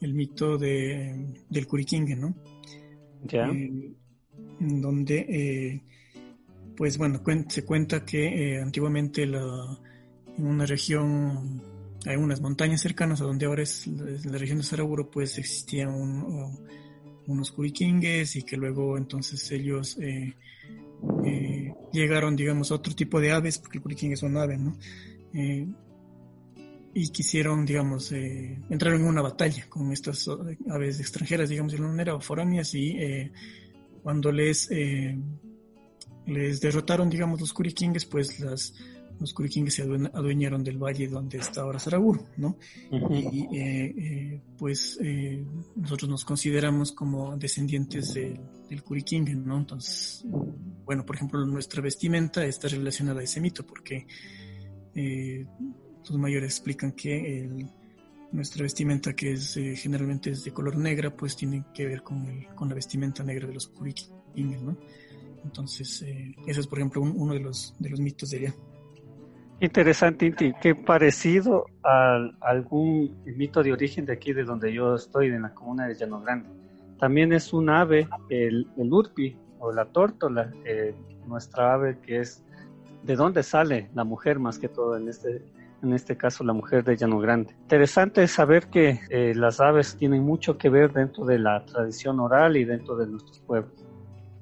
el 0.00 0.14
mito 0.14 0.58
de, 0.58 1.34
del 1.48 1.66
Curiquingue, 1.66 2.16
¿no? 2.16 2.34
Ya. 3.24 3.48
Eh, 3.48 3.92
donde, 4.60 5.18
eh, 5.28 5.82
pues 6.76 6.98
bueno, 6.98 7.22
se 7.48 7.64
cuenta 7.64 8.04
que 8.04 8.54
eh, 8.54 8.60
antiguamente 8.60 9.26
la, 9.26 9.78
en 10.36 10.46
una 10.46 10.66
región, 10.66 11.62
hay 12.06 12.16
unas 12.16 12.40
montañas 12.40 12.80
cercanas 12.80 13.20
a 13.20 13.24
donde 13.24 13.46
ahora 13.46 13.62
es 13.62 13.86
la, 13.86 14.38
región 14.38 14.58
de 14.58 14.64
Saraguro, 14.64 15.10
pues 15.10 15.38
existían 15.38 15.88
un, 15.90 16.58
unos 17.28 17.52
curiquingues 17.52 18.36
y 18.36 18.42
que 18.42 18.56
luego 18.56 18.96
entonces 18.96 19.50
ellos 19.52 19.98
eh, 19.98 20.34
eh, 21.24 21.74
llegaron, 21.92 22.34
digamos, 22.36 22.70
a 22.70 22.74
otro 22.74 22.94
tipo 22.94 23.20
de 23.20 23.32
aves, 23.32 23.58
porque 23.58 23.78
el 23.78 23.82
curiquingue 23.82 24.16
son 24.16 24.36
aves, 24.36 24.58
¿no? 24.58 24.76
Eh, 25.34 25.66
y 26.94 27.08
quisieron, 27.10 27.64
digamos, 27.64 28.10
entrar 28.12 28.94
en 28.94 29.04
una 29.04 29.22
batalla 29.22 29.66
con 29.68 29.92
estas 29.92 30.28
aves 30.68 30.98
extranjeras, 30.98 31.48
digamos, 31.48 31.72
de 31.72 31.78
una 31.78 31.88
manera, 31.88 32.14
o 32.14 32.20
foráneas, 32.20 32.74
y 32.74 32.96
cuando 34.02 34.32
les, 34.32 34.68
les 36.26 36.60
derrotaron, 36.60 37.08
digamos, 37.08 37.40
los 37.40 37.52
curiquingues, 37.52 38.04
pues 38.06 38.40
las 38.40 38.74
los 39.20 39.32
curiquingues 39.32 39.74
se 39.74 39.82
adueñaron 39.82 40.62
del 40.62 40.78
valle 40.78 41.08
donde 41.08 41.38
está 41.38 41.62
ahora 41.62 41.78
Saraguro, 41.78 42.28
¿no? 42.36 42.56
Y 43.10 43.56
eh, 43.56 43.94
eh, 43.96 44.40
pues 44.56 44.98
eh, 45.02 45.44
nosotros 45.74 46.08
nos 46.08 46.24
consideramos 46.24 46.92
como 46.92 47.36
descendientes 47.36 48.14
del 48.14 48.82
curiquingue, 48.84 49.34
¿no? 49.34 49.58
Entonces, 49.58 50.24
bueno, 50.84 51.04
por 51.04 51.16
ejemplo, 51.16 51.44
nuestra 51.46 51.82
vestimenta 51.82 52.44
está 52.44 52.68
relacionada 52.68 53.20
a 53.20 53.24
ese 53.24 53.40
mito 53.40 53.66
porque 53.66 54.06
los 56.08 56.18
mayores 56.18 56.56
explican 56.56 56.92
que 56.92 57.66
nuestra 58.32 58.62
vestimenta, 58.62 59.14
que 59.14 59.32
es 59.32 59.54
generalmente 59.76 60.30
es 60.30 60.44
de 60.44 60.52
color 60.52 60.76
negra, 60.76 61.10
pues 61.10 61.36
tiene 61.36 61.64
que 61.72 61.86
ver 61.86 62.02
con, 62.02 62.44
con 62.54 62.68
la 62.68 62.74
vestimenta 62.74 63.22
negra 63.22 63.46
de 63.46 63.54
los 63.54 63.68
curiquingues, 63.68 64.62
¿no? 64.62 64.76
Entonces, 65.44 66.04
ese 66.46 66.60
es, 66.60 66.66
por 66.66 66.78
ejemplo, 66.78 67.00
uno 67.02 67.32
de 67.32 67.40
los, 67.40 67.74
de 67.78 67.90
los 67.90 68.00
mitos 68.00 68.30
de. 68.30 68.52
Interesante, 69.60 70.26
Inti, 70.26 70.52
que 70.60 70.74
parecido 70.74 71.66
a 71.82 72.16
algún 72.40 73.22
mito 73.24 73.62
de 73.62 73.72
origen 73.72 74.04
de 74.04 74.12
aquí, 74.12 74.32
de 74.32 74.44
donde 74.44 74.72
yo 74.72 74.94
estoy, 74.94 75.28
en 75.28 75.42
la 75.42 75.54
comuna 75.54 75.88
de 75.88 75.94
Llano 75.94 76.20
Grande. 76.20 76.48
También 76.98 77.32
es 77.32 77.52
un 77.52 77.70
ave, 77.70 78.08
el, 78.28 78.68
el 78.76 78.92
urpi 78.92 79.36
o 79.58 79.72
la 79.72 79.86
tórtola, 79.86 80.52
eh, 80.64 80.94
nuestra 81.26 81.74
ave 81.74 81.98
que 82.00 82.20
es 82.20 82.44
de 83.08 83.16
dónde 83.16 83.42
sale 83.42 83.88
la 83.94 84.04
mujer 84.04 84.38
más 84.38 84.58
que 84.58 84.68
todo 84.68 84.94
en 84.94 85.08
este, 85.08 85.42
en 85.82 85.94
este 85.94 86.18
caso 86.18 86.44
la 86.44 86.52
mujer 86.52 86.84
de 86.84 86.94
Llano 86.94 87.18
Grande. 87.18 87.54
Interesante 87.62 88.28
saber 88.28 88.66
que 88.66 89.00
eh, 89.08 89.32
las 89.34 89.60
aves 89.60 89.96
tienen 89.96 90.22
mucho 90.22 90.58
que 90.58 90.68
ver 90.68 90.92
dentro 90.92 91.24
de 91.24 91.38
la 91.38 91.64
tradición 91.64 92.20
oral 92.20 92.58
y 92.58 92.66
dentro 92.66 92.96
de 92.96 93.06
nuestros 93.06 93.38
pueblos. 93.40 93.72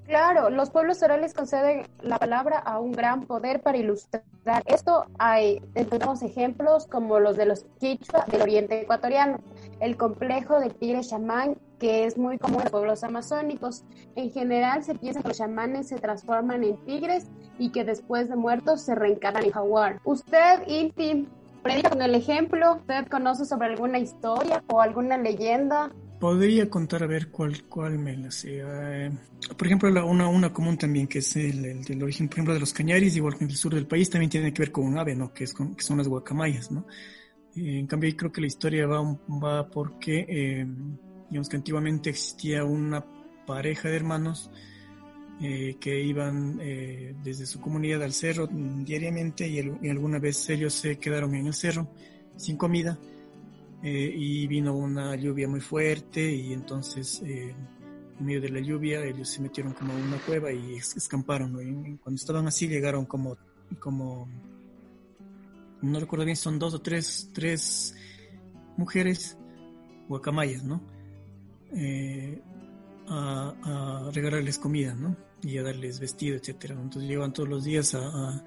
Claro, 0.06 0.50
los 0.50 0.70
pueblos 0.70 1.00
orales 1.02 1.32
conceden 1.32 1.86
la 2.00 2.18
palabra 2.18 2.58
a 2.58 2.80
un 2.80 2.90
gran 2.90 3.22
poder 3.26 3.60
para 3.60 3.78
ilustrar. 3.78 4.24
Esto 4.66 5.04
hay, 5.18 5.62
encontramos 5.74 6.22
ejemplos 6.22 6.86
como 6.86 7.20
los 7.20 7.36
de 7.36 7.46
los 7.46 7.64
quichua 7.78 8.24
del 8.26 8.42
oriente 8.42 8.80
ecuatoriano, 8.80 9.38
el 9.78 9.96
complejo 9.96 10.58
del 10.58 10.74
tigre 10.74 11.02
chamán, 11.02 11.56
que 11.78 12.04
es 12.04 12.18
muy 12.18 12.38
común 12.38 12.62
en 12.64 12.70
pueblos 12.70 13.04
amazónicos. 13.04 13.84
En 14.16 14.30
general 14.30 14.82
se 14.82 14.94
piensa 14.96 15.22
que 15.22 15.28
los 15.28 15.38
chamanes 15.38 15.88
se 15.88 15.98
transforman 15.98 16.64
en 16.64 16.76
tigres 16.84 17.26
y 17.58 17.70
que 17.70 17.84
después 17.84 18.28
de 18.28 18.36
muertos 18.36 18.82
se 18.82 18.94
reencarnan 18.94 19.44
en 19.44 19.52
jaguar. 19.52 20.00
Usted, 20.04 20.66
Inti, 20.66 21.26
predica 21.62 21.90
con 21.90 22.02
el 22.02 22.14
ejemplo. 22.14 22.76
¿Usted 22.76 23.06
conoce 23.08 23.44
sobre 23.44 23.68
alguna 23.68 23.98
historia 23.98 24.62
o 24.68 24.80
alguna 24.80 25.16
leyenda 25.18 25.90
Podría 26.18 26.70
contar 26.70 27.02
a 27.02 27.06
ver 27.06 27.30
cuál, 27.30 27.64
cuál 27.64 27.98
me 27.98 28.16
la 28.16 28.30
sé. 28.30 28.62
Eh, 28.64 29.10
por 29.56 29.66
ejemplo, 29.66 29.90
la, 29.90 30.04
una, 30.04 30.28
una 30.28 30.50
común 30.50 30.78
también, 30.78 31.06
que 31.06 31.18
es 31.18 31.36
el, 31.36 31.82
del 31.82 32.02
origen, 32.02 32.28
por 32.28 32.36
ejemplo, 32.36 32.54
de 32.54 32.60
los 32.60 32.72
cañaris, 32.72 33.16
igual 33.16 33.36
que 33.36 33.44
en 33.44 33.50
el 33.50 33.56
sur 33.56 33.74
del 33.74 33.86
país, 33.86 34.08
también 34.08 34.30
tiene 34.30 34.52
que 34.52 34.62
ver 34.62 34.72
con 34.72 34.86
un 34.86 34.98
ave, 34.98 35.14
¿no? 35.14 35.34
Que, 35.34 35.44
es 35.44 35.52
que 35.52 35.82
son 35.82 35.98
las 35.98 36.08
guacamayas, 36.08 36.70
¿no? 36.70 36.86
Eh, 37.54 37.80
en 37.80 37.86
cambio, 37.86 38.16
creo 38.16 38.32
que 38.32 38.40
la 38.40 38.46
historia 38.46 38.86
va, 38.86 39.02
va 39.28 39.68
porque, 39.68 40.24
eh, 40.26 40.66
digamos 41.28 41.50
que 41.50 41.56
antiguamente 41.56 42.10
existía 42.10 42.64
una 42.64 43.04
pareja 43.46 43.90
de 43.90 43.96
hermanos 43.96 44.50
que 45.38 46.00
iban 46.02 46.56
desde 47.22 47.44
su 47.44 47.60
comunidad 47.60 48.02
al 48.02 48.12
cerro 48.12 48.46
diariamente 48.46 49.46
y, 49.46 49.58
alguna 49.88 50.18
vez 50.18 50.48
ellos 50.48 50.72
se 50.72 50.98
quedaron 50.98 51.34
en 51.34 51.46
el 51.46 51.54
cerro 51.54 51.88
sin 52.36 52.56
comida 52.56 52.98
eh, 53.82 54.12
y 54.16 54.46
vino 54.46 54.74
una 54.74 55.14
lluvia 55.16 55.46
muy 55.46 55.60
fuerte 55.60 56.34
y 56.34 56.52
entonces 56.52 57.22
eh, 57.24 57.54
en 58.18 58.26
medio 58.26 58.40
de 58.40 58.48
la 58.48 58.60
lluvia 58.60 59.04
ellos 59.04 59.28
se 59.28 59.42
metieron 59.42 59.74
como 59.74 59.92
en 59.92 60.02
una 60.02 60.18
cueva 60.18 60.50
y 60.50 60.76
escamparon. 60.76 61.52
cuando 62.02 62.18
estaban 62.18 62.46
así 62.46 62.66
llegaron 62.68 63.04
como, 63.04 63.36
como, 63.78 64.28
no 65.82 66.00
recuerdo 66.00 66.24
bien, 66.24 66.36
son 66.36 66.58
dos 66.58 66.74
o 66.74 66.80
tres, 66.80 67.30
tres 67.34 67.94
mujeres 68.78 69.36
guacamayas, 70.08 70.64
¿no? 70.64 70.82
Eh, 71.72 72.40
a, 73.08 74.10
regalarles 74.12 74.58
comida, 74.58 74.94
¿no? 74.94 75.16
Y 75.42 75.58
a 75.58 75.62
darles 75.62 76.00
vestido, 76.00 76.36
etcétera. 76.36 76.74
Entonces 76.74 77.08
llevan 77.08 77.32
todos 77.32 77.48
los 77.48 77.64
días 77.64 77.94
a, 77.94 78.44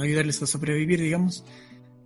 ayudarles 0.00 0.42
a 0.42 0.46
sobrevivir, 0.46 1.00
digamos 1.00 1.44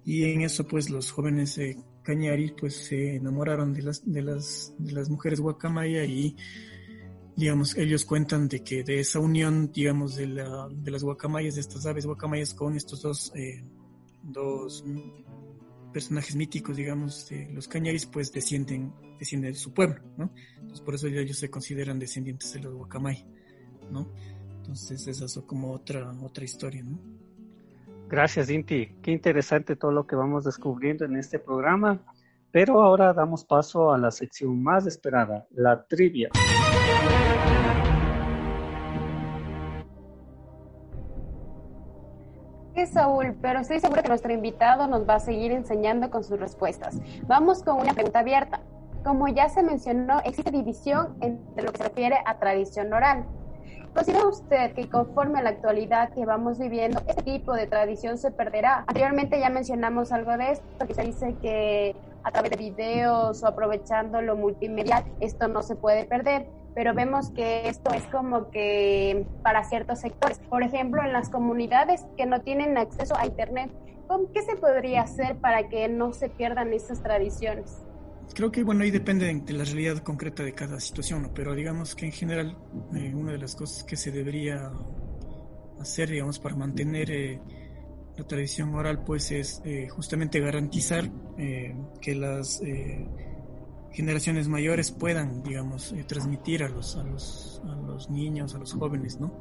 y 0.06 0.22
en 0.22 0.42
eso 0.42 0.64
pues 0.66 0.88
los 0.88 1.10
jóvenes 1.10 1.56
de 1.56 1.76
Cañari 2.04 2.52
pues 2.52 2.76
se 2.76 3.16
enamoraron 3.16 3.74
de 3.74 3.82
las, 3.82 4.10
de 4.10 4.22
las, 4.22 4.72
de 4.78 4.92
las 4.92 5.10
mujeres 5.10 5.40
guacamaya 5.40 6.04
y 6.04 6.36
digamos 7.34 7.76
ellos 7.76 8.04
cuentan 8.04 8.46
de 8.48 8.62
que 8.62 8.84
de 8.84 9.00
esa 9.00 9.18
unión 9.18 9.72
digamos 9.72 10.14
de, 10.14 10.28
la, 10.28 10.68
de 10.70 10.90
las 10.92 11.02
guacamayas, 11.02 11.56
de 11.56 11.60
estas 11.60 11.86
aves 11.86 12.06
guacamayas 12.06 12.54
con 12.54 12.76
estos 12.76 13.02
dos, 13.02 13.32
eh, 13.34 13.64
dos 14.22 14.84
personajes 15.92 16.36
míticos 16.36 16.76
digamos 16.76 17.28
de 17.28 17.50
los 17.52 17.66
cañaris 17.66 18.06
pues 18.06 18.30
descienden, 18.30 18.94
descienden 19.18 19.54
de 19.54 19.58
su 19.58 19.74
pueblo, 19.74 20.00
¿no? 20.16 20.32
Entonces 20.76 20.84
por 20.84 20.94
eso 20.94 21.06
ellos 21.06 21.38
se 21.38 21.48
consideran 21.48 21.98
descendientes 21.98 22.52
de 22.52 22.60
los 22.60 22.74
guacamay, 22.74 23.24
¿no? 23.90 24.12
Entonces 24.58 25.06
esa 25.06 25.24
es 25.24 25.40
como 25.46 25.72
otra, 25.72 26.12
otra 26.22 26.44
historia, 26.44 26.82
¿no? 26.84 26.98
Gracias, 28.10 28.50
Inti. 28.50 28.94
Qué 29.00 29.10
interesante 29.10 29.74
todo 29.74 29.90
lo 29.90 30.06
que 30.06 30.16
vamos 30.16 30.44
descubriendo 30.44 31.06
en 31.06 31.16
este 31.16 31.38
programa. 31.38 32.04
Pero 32.52 32.82
ahora 32.82 33.14
damos 33.14 33.42
paso 33.42 33.90
a 33.90 33.96
la 33.96 34.10
sección 34.10 34.62
más 34.62 34.86
esperada, 34.86 35.46
la 35.50 35.82
trivia. 35.86 36.28
Sí, 42.74 42.86
Saúl, 42.88 43.34
pero 43.40 43.60
estoy 43.60 43.80
seguro 43.80 44.02
que 44.02 44.08
nuestro 44.08 44.34
invitado 44.34 44.86
nos 44.88 45.08
va 45.08 45.14
a 45.14 45.20
seguir 45.20 45.52
enseñando 45.52 46.10
con 46.10 46.22
sus 46.22 46.38
respuestas. 46.38 47.00
Vamos 47.26 47.62
con 47.62 47.80
una 47.80 47.94
pregunta 47.94 48.18
abierta. 48.18 48.60
Como 49.06 49.28
ya 49.28 49.48
se 49.48 49.62
mencionó, 49.62 50.18
existe 50.24 50.50
división 50.50 51.16
entre 51.20 51.62
lo 51.62 51.70
que 51.70 51.78
se 51.78 51.84
refiere 51.84 52.16
a 52.26 52.40
tradición 52.40 52.92
oral. 52.92 53.24
¿Considera 53.94 54.26
usted 54.26 54.72
que 54.72 54.88
conforme 54.88 55.38
a 55.38 55.42
la 55.42 55.50
actualidad 55.50 56.10
que 56.12 56.26
vamos 56.26 56.58
viviendo, 56.58 57.00
este 57.06 57.22
tipo 57.22 57.52
de 57.52 57.68
tradición 57.68 58.18
se 58.18 58.32
perderá? 58.32 58.80
Anteriormente 58.88 59.38
ya 59.38 59.48
mencionamos 59.48 60.10
algo 60.10 60.36
de 60.36 60.50
esto, 60.50 60.86
que 60.88 60.94
se 60.94 61.02
dice 61.04 61.36
que 61.40 61.94
a 62.24 62.32
través 62.32 62.50
de 62.50 62.56
videos 62.56 63.44
o 63.44 63.46
aprovechando 63.46 64.20
lo 64.22 64.34
multimedia, 64.34 65.04
esto 65.20 65.46
no 65.46 65.62
se 65.62 65.76
puede 65.76 66.04
perder, 66.04 66.48
pero 66.74 66.92
vemos 66.92 67.30
que 67.30 67.68
esto 67.68 67.94
es 67.94 68.04
como 68.08 68.50
que 68.50 69.24
para 69.44 69.62
ciertos 69.62 70.00
sectores. 70.00 70.40
Por 70.40 70.64
ejemplo, 70.64 71.00
en 71.00 71.12
las 71.12 71.28
comunidades 71.28 72.04
que 72.16 72.26
no 72.26 72.40
tienen 72.40 72.76
acceso 72.76 73.14
a 73.16 73.24
Internet, 73.24 73.70
¿qué 74.34 74.42
se 74.42 74.56
podría 74.56 75.02
hacer 75.02 75.36
para 75.36 75.68
que 75.68 75.86
no 75.88 76.12
se 76.12 76.28
pierdan 76.28 76.72
estas 76.72 77.04
tradiciones? 77.04 77.85
Creo 78.34 78.52
que, 78.52 78.62
bueno, 78.62 78.82
ahí 78.82 78.90
depende 78.90 79.32
de 79.32 79.52
la 79.52 79.64
realidad 79.64 79.98
concreta 79.98 80.42
de 80.42 80.52
cada 80.52 80.78
situación, 80.78 81.30
pero 81.34 81.54
digamos 81.54 81.94
que 81.94 82.06
en 82.06 82.12
general 82.12 82.56
eh, 82.94 83.12
una 83.14 83.32
de 83.32 83.38
las 83.38 83.54
cosas 83.54 83.84
que 83.84 83.96
se 83.96 84.10
debería 84.10 84.70
hacer, 85.80 86.10
digamos, 86.10 86.38
para 86.38 86.54
mantener 86.54 87.10
eh, 87.10 87.40
la 88.16 88.26
tradición 88.26 88.74
oral, 88.74 89.04
pues 89.04 89.30
es 89.30 89.62
eh, 89.64 89.88
justamente 89.88 90.40
garantizar 90.40 91.10
que 92.00 92.14
las 92.14 92.60
generaciones 93.92 94.48
mayores 94.48 94.90
puedan, 94.90 95.42
digamos, 95.42 95.94
transmitir 96.06 96.62
a 96.62 96.68
los, 96.68 96.96
a, 96.96 97.04
los, 97.04 97.62
a 97.64 97.74
los 97.74 98.10
niños, 98.10 98.54
a 98.54 98.58
los 98.58 98.72
jóvenes, 98.72 99.20
¿no? 99.20 99.38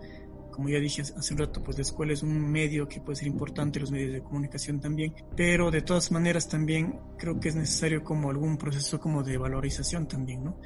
Como 0.56 0.70
ya 0.70 0.80
dije 0.80 1.02
hace 1.02 1.34
un 1.34 1.40
rato, 1.40 1.62
pues 1.62 1.78
la 1.78 1.82
escuela 1.82 2.14
es 2.14 2.24
un 2.24 2.50
medio 2.50 2.88
que 2.88 3.02
puede 3.02 3.18
ser 3.18 3.28
importante, 3.28 3.78
los 3.78 3.92
medios 3.92 4.14
de 4.14 4.24
comunicación 4.24 4.80
también, 4.80 5.14
pero 5.36 5.70
de 5.70 5.82
todas 5.82 6.14
maneras 6.14 6.48
también 6.48 6.98
creo 7.18 7.42
que 7.42 7.50
es 7.50 7.56
necesario 7.56 8.06
como 8.06 8.30
algún 8.30 8.58
proceso 8.58 8.98
como 8.98 9.22
de 9.22 9.38
valorización 9.38 10.08
también, 10.08 10.46
¿no? 10.46 10.58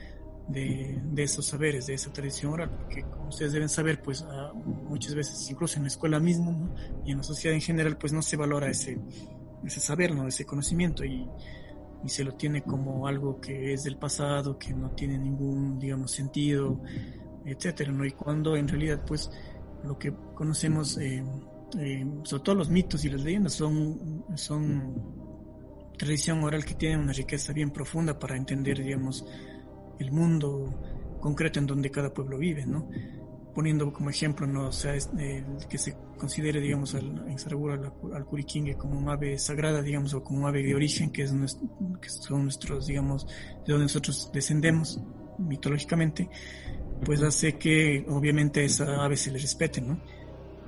De, 0.47 1.01
de, 1.03 1.23
esos 1.23 1.47
saberes, 1.47 1.87
de 1.87 1.95
esa 1.95 2.13
tradición 2.13 2.53
oral, 2.53 2.69
porque 2.69 3.01
como 3.01 3.29
ustedes 3.29 3.51
deben 3.51 3.69
saber, 3.69 3.99
pues 4.01 4.23
muchas 4.63 5.15
veces, 5.15 5.49
incluso 5.49 5.77
en 5.77 5.83
la 5.83 5.87
escuela 5.87 6.19
misma 6.19 6.51
¿no? 6.51 6.75
y 7.03 7.11
en 7.11 7.17
la 7.17 7.23
sociedad 7.23 7.55
en 7.55 7.61
general, 7.61 7.97
pues 7.97 8.13
no 8.13 8.21
se 8.21 8.35
valora 8.35 8.69
ese, 8.69 8.99
ese 9.63 9.79
saber, 9.79 10.13
¿no? 10.13 10.27
ese 10.27 10.45
conocimiento 10.45 11.03
y, 11.03 11.27
y, 12.03 12.09
se 12.09 12.23
lo 12.23 12.33
tiene 12.33 12.63
como 12.63 13.07
algo 13.07 13.39
que 13.39 13.73
es 13.73 13.83
del 13.83 13.97
pasado, 13.97 14.57
que 14.57 14.73
no 14.73 14.89
tiene 14.91 15.19
ningún, 15.19 15.77
digamos, 15.77 16.11
sentido, 16.11 16.81
etcétera, 17.45 17.91
¿no? 17.91 18.05
Y 18.05 18.11
cuando 18.11 18.55
en 18.55 18.67
realidad, 18.67 19.03
pues, 19.05 19.29
lo 19.83 19.97
que 19.97 20.13
conocemos, 20.35 20.97
eh, 20.97 21.23
eh, 21.77 22.05
sobre 22.23 22.43
todo 22.43 22.55
los 22.55 22.69
mitos 22.69 23.05
y 23.05 23.09
las 23.09 23.21
leyendas, 23.21 23.53
son, 23.53 24.25
son 24.35 24.93
tradición 25.97 26.43
oral 26.43 26.65
que 26.65 26.75
tiene 26.75 26.97
una 26.97 27.13
riqueza 27.13 27.53
bien 27.53 27.71
profunda 27.71 28.17
para 28.17 28.37
entender, 28.37 28.81
digamos, 28.81 29.25
el 29.99 30.11
mundo 30.11 30.73
concreto 31.19 31.59
en 31.59 31.67
donde 31.67 31.91
cada 31.91 32.13
pueblo 32.13 32.37
vive, 32.37 32.65
¿no? 32.65 32.89
Poniendo 33.53 33.91
como 33.91 34.09
ejemplo, 34.09 34.47
¿no? 34.47 34.67
O 34.67 34.71
sea, 34.71 34.95
eh, 34.95 35.45
que 35.69 35.77
se 35.77 35.95
considere, 36.17 36.61
digamos, 36.61 36.95
al, 36.95 37.25
en 37.27 37.37
al, 37.71 37.93
al, 38.13 38.77
como 38.77 38.97
un 38.97 39.09
ave 39.09 39.37
sagrada, 39.37 39.81
digamos, 39.81 40.13
o 40.13 40.23
como 40.23 40.41
un 40.41 40.45
ave 40.47 40.63
de 40.63 40.75
origen, 40.75 41.11
que, 41.11 41.23
es 41.23 41.33
que 42.01 42.09
son 42.09 42.43
nuestros, 42.43 42.87
digamos, 42.87 43.27
de 43.65 43.73
donde 43.73 43.85
nosotros 43.85 44.31
descendemos 44.33 45.01
mitológicamente, 45.37 46.29
pues 47.03 47.21
hace 47.21 47.57
que 47.57 48.05
obviamente 48.09 48.63
esa 48.63 49.03
ave 49.03 49.17
se 49.17 49.31
le 49.31 49.39
respete, 49.39 49.81
¿no? 49.81 49.99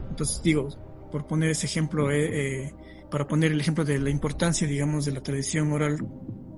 Entonces 0.09 0.41
digo, 0.43 0.69
por 1.11 1.27
poner 1.27 1.51
ese 1.51 1.65
ejemplo, 1.65 2.11
eh, 2.11 2.65
eh, 2.65 2.73
para 3.09 3.27
poner 3.27 3.51
el 3.51 3.59
ejemplo 3.59 3.83
de 3.83 3.99
la 3.99 4.09
importancia, 4.09 4.67
digamos, 4.67 5.05
de 5.05 5.11
la 5.11 5.21
tradición 5.21 5.71
oral 5.71 5.97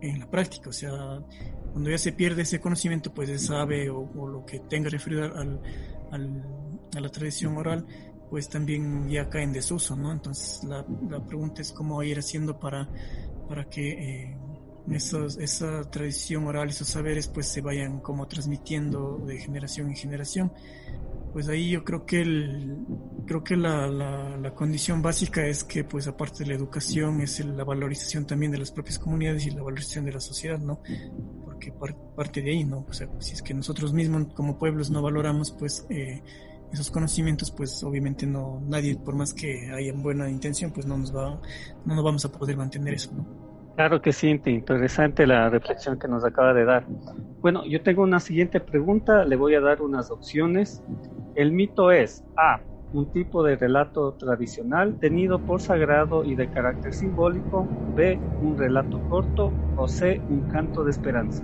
en 0.02 0.20
la 0.20 0.30
práctica, 0.30 0.70
o 0.70 0.74
sea, 0.74 0.92
cuando 1.72 1.90
ya 1.90 1.98
se 1.98 2.12
pierde 2.12 2.44
ese 2.44 2.60
conocimiento, 2.60 3.14
pues 3.14 3.30
esa 3.30 3.62
ave 3.62 3.90
o, 3.90 4.28
lo 4.28 4.46
que 4.46 4.60
tenga 4.60 4.90
referido 4.90 5.24
al, 5.24 5.60
a 6.12 7.00
la 7.00 7.10
tradición 7.10 7.58
oral, 7.58 7.86
pues 8.30 8.50
también 8.50 9.10
ya 9.10 9.30
cae 9.30 9.44
en 9.44 9.54
desuso, 9.54 9.96
¿no? 9.96 10.12
Entonces 10.12 10.64
la, 10.64 10.86
la 11.10 11.24
pregunta 11.26 11.62
es 11.62 11.72
cómo 11.72 12.02
ir 12.04 12.18
haciendo 12.18 12.60
para, 12.60 12.90
para 13.48 13.66
que 13.70 13.92
eh, 13.92 14.38
esos, 14.92 15.38
esa 15.38 15.90
tradición 15.90 16.46
oral, 16.48 16.70
esos 16.70 16.88
saberes, 16.88 17.28
pues 17.28 17.48
se 17.48 17.62
vayan 17.62 18.00
como 18.00 18.28
transmitiendo 18.28 19.18
de 19.26 19.40
generación 19.40 19.88
en 19.90 19.96
generación. 19.96 20.52
Pues 21.32 21.48
ahí 21.48 21.72
yo 21.72 21.84
creo 21.84 22.06
que 22.06 22.22
el, 22.22 22.78
creo 23.26 23.44
que 23.44 23.58
la, 23.58 23.88
la, 23.88 24.38
la 24.38 24.54
condición 24.54 25.02
básica 25.02 25.46
es 25.48 25.64
que, 25.64 25.84
pues 25.84 26.08
aparte 26.08 26.44
de 26.44 26.50
la 26.50 26.56
educación, 26.56 27.22
es 27.22 27.44
la 27.44 27.64
valorización 27.64 28.28
también 28.28 28.52
de 28.52 28.60
las 28.60 28.72
propias 28.72 29.00
comunidades 29.00 29.48
y 29.48 29.52
la 29.52 29.64
valorización 29.64 30.06
de 30.06 30.12
la 30.12 30.20
sociedad, 30.20 30.60
¿no? 30.60 30.82
Porque 31.44 31.74
parte 32.16 32.42
de 32.42 32.52
ahí, 32.52 32.64
¿no? 32.64 32.86
O 32.88 32.94
sea, 32.94 33.10
si 33.20 33.34
es 33.34 33.42
que 33.42 33.56
nosotros 33.56 33.94
mismos 33.94 34.28
como 34.36 34.60
pueblos 34.60 34.92
no 34.92 35.02
valoramos, 35.02 35.52
pues 35.52 35.88
eh, 35.90 36.22
esos 36.72 36.92
conocimientos, 36.92 37.50
pues 37.50 37.84
obviamente 37.84 38.28
no, 38.28 38.62
nadie, 38.68 38.96
por 38.96 39.16
más 39.16 39.34
que 39.34 39.72
haya 39.72 39.94
buena 39.94 40.30
intención, 40.30 40.72
pues 40.72 40.86
no 40.86 40.98
nos 40.98 41.16
va, 41.16 41.42
no 41.86 41.96
nos 41.96 42.04
vamos 42.04 42.26
a 42.26 42.32
poder 42.32 42.58
mantener 42.58 42.94
eso, 42.94 43.12
¿no? 43.12 43.43
Claro 43.76 44.02
que 44.02 44.14
sí, 44.14 44.30
interesante 44.30 45.26
la 45.26 45.50
reflexión 45.50 45.98
que 45.98 46.08
nos 46.08 46.24
acaba 46.24 46.54
de 46.54 46.64
dar. 46.64 46.86
Bueno, 47.42 47.66
yo 47.66 47.82
tengo 47.82 48.04
una 48.04 48.20
siguiente 48.20 48.60
pregunta, 48.60 49.26
le 49.26 49.36
voy 49.36 49.56
a 49.56 49.62
dar 49.62 49.82
unas 49.82 50.12
opciones. 50.12 50.84
El 51.36 51.52
mito 51.52 51.92
es 51.92 52.24
A, 52.38 52.62
un 52.92 53.12
tipo 53.12 53.44
de 53.44 53.56
relato 53.56 54.14
tradicional 54.14 55.00
tenido 55.00 55.40
por 55.40 55.60
sagrado 55.60 56.24
y 56.24 56.36
de 56.36 56.48
carácter 56.50 56.94
simbólico, 56.94 57.68
B, 57.96 58.20
un 58.42 58.56
relato 58.58 59.02
corto 59.10 59.52
o 59.76 59.88
C, 59.88 60.22
un 60.30 60.48
canto 60.50 60.84
de 60.84 60.92
esperanza. 60.92 61.44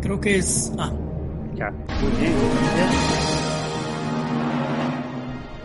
Creo 0.00 0.20
que 0.20 0.36
es 0.36 0.72
A. 0.78 0.92
Ya, 1.54 1.70
muy 1.70 2.10
bien. 2.20 3.17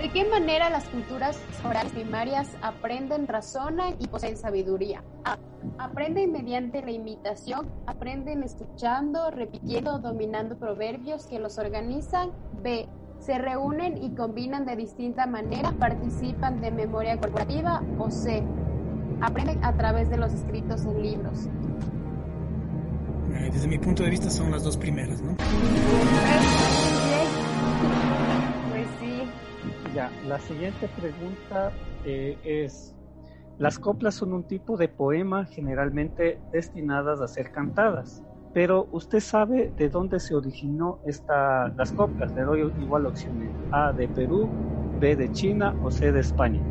¿De 0.03 0.09
qué 0.09 0.25
manera 0.25 0.69
las 0.69 0.83
culturas 0.89 1.39
orales 1.63 1.93
primarias 1.93 2.49
aprenden, 2.61 3.25
razonan 3.25 3.95
y 3.99 4.07
poseen 4.07 4.35
sabiduría? 4.35 5.01
A. 5.23 5.37
Aprenden 5.77 6.33
mediante 6.33 6.81
la 6.81 6.91
imitación, 6.91 7.69
aprenden 7.87 8.43
escuchando, 8.43 9.31
repitiendo, 9.31 9.99
dominando 9.99 10.57
proverbios 10.57 11.25
que 11.25 11.39
los 11.39 11.57
organizan. 11.57 12.31
B. 12.61 12.85
Se 13.19 13.37
reúnen 13.37 14.03
y 14.03 14.13
combinan 14.13 14.65
de 14.65 14.75
distinta 14.75 15.25
manera, 15.25 15.71
participan 15.71 16.59
de 16.59 16.71
memoria 16.71 17.17
corporativa. 17.17 17.81
O 17.97 18.11
C. 18.11 18.43
Aprenden 19.21 19.63
a 19.63 19.71
través 19.77 20.09
de 20.09 20.17
los 20.17 20.33
escritos 20.33 20.83
en 20.83 21.01
libros. 21.01 21.47
Eh, 23.35 23.49
desde 23.53 23.69
mi 23.69 23.79
punto 23.79 24.03
de 24.03 24.09
vista 24.09 24.29
son 24.29 24.51
las 24.51 24.65
dos 24.65 24.75
primeras, 24.75 25.21
¿no? 25.21 25.37
Ya, 29.93 30.09
la 30.27 30.39
siguiente 30.39 30.87
pregunta 30.99 31.71
eh, 32.03 32.35
es, 32.43 32.95
las 33.59 33.77
coplas 33.77 34.15
son 34.15 34.33
un 34.33 34.43
tipo 34.43 34.75
de 34.75 34.87
poema 34.87 35.45
generalmente 35.45 36.39
destinadas 36.51 37.21
a 37.21 37.27
ser 37.27 37.51
cantadas, 37.51 38.23
pero 38.53 38.87
usted 38.91 39.19
sabe 39.19 39.71
de 39.77 39.89
dónde 39.89 40.19
se 40.19 40.33
originó 40.33 40.99
esta, 41.05 41.67
las 41.69 41.91
coplas. 41.91 42.33
Le 42.33 42.41
doy 42.41 42.73
igual 42.81 43.05
opciones, 43.05 43.51
A 43.71 43.91
de 43.91 44.07
Perú, 44.07 44.49
B 44.99 45.15
de 45.15 45.31
China 45.31 45.75
o 45.83 45.91
C 45.91 46.11
de 46.11 46.21
España. 46.21 46.61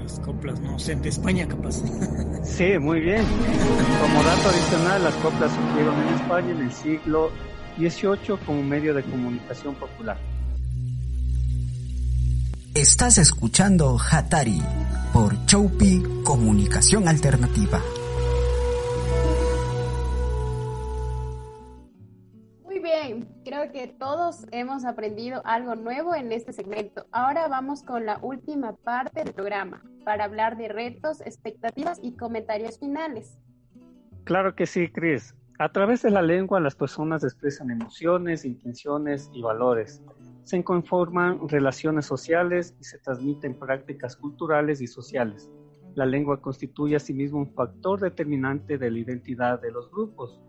Las 0.00 0.20
coplas, 0.20 0.60
no 0.60 0.78
sé, 0.78 0.94
de 0.94 1.08
España 1.08 1.48
capaz. 1.48 1.82
Sí, 2.44 2.78
muy 2.78 3.00
bien. 3.00 3.24
Como 4.02 4.22
dato 4.22 4.50
adicional, 4.50 5.02
las 5.02 5.14
coplas 5.14 5.50
surgieron 5.50 5.94
en 5.98 6.08
España 6.14 6.50
en 6.50 6.60
el 6.60 6.70
siglo 6.70 7.30
XVIII 7.78 8.38
como 8.44 8.62
medio 8.62 8.92
de 8.92 9.02
comunicación 9.02 9.74
popular. 9.76 10.18
Estás 12.74 13.18
escuchando 13.18 13.96
Hatari 14.00 14.60
por 15.12 15.46
Choupi 15.46 16.02
Comunicación 16.24 17.06
Alternativa. 17.06 17.78
Muy 22.64 22.80
bien, 22.80 23.28
creo 23.44 23.70
que 23.70 23.86
todos 23.86 24.44
hemos 24.50 24.84
aprendido 24.84 25.40
algo 25.44 25.76
nuevo 25.76 26.16
en 26.16 26.32
este 26.32 26.52
segmento. 26.52 27.06
Ahora 27.12 27.46
vamos 27.46 27.84
con 27.84 28.06
la 28.06 28.18
última 28.20 28.74
parte 28.74 29.22
del 29.22 29.32
programa 29.32 29.84
para 30.04 30.24
hablar 30.24 30.56
de 30.56 30.66
retos, 30.66 31.20
expectativas 31.20 32.00
y 32.02 32.16
comentarios 32.16 32.80
finales. 32.80 33.38
Claro 34.24 34.56
que 34.56 34.66
sí, 34.66 34.88
Chris. 34.88 35.36
A 35.60 35.70
través 35.70 36.02
de 36.02 36.10
la 36.10 36.22
lengua 36.22 36.58
las 36.58 36.74
personas 36.74 37.22
expresan 37.22 37.70
emociones, 37.70 38.44
intenciones 38.44 39.30
y 39.32 39.42
valores 39.42 40.02
se 40.44 40.62
conforman 40.62 41.48
relaciones 41.48 42.06
sociales 42.06 42.76
y 42.78 42.84
se 42.84 42.98
transmiten 42.98 43.58
prácticas 43.58 44.16
culturales 44.16 44.80
y 44.80 44.86
sociales. 44.86 45.50
La 45.94 46.06
lengua 46.06 46.40
constituye 46.40 46.96
asimismo 46.96 47.38
un 47.38 47.54
factor 47.54 48.00
determinante 48.00 48.78
de 48.78 48.90
la 48.90 48.98
identidad 48.98 49.60
de 49.60 49.72
los 49.72 49.90
grupos. 49.90 50.40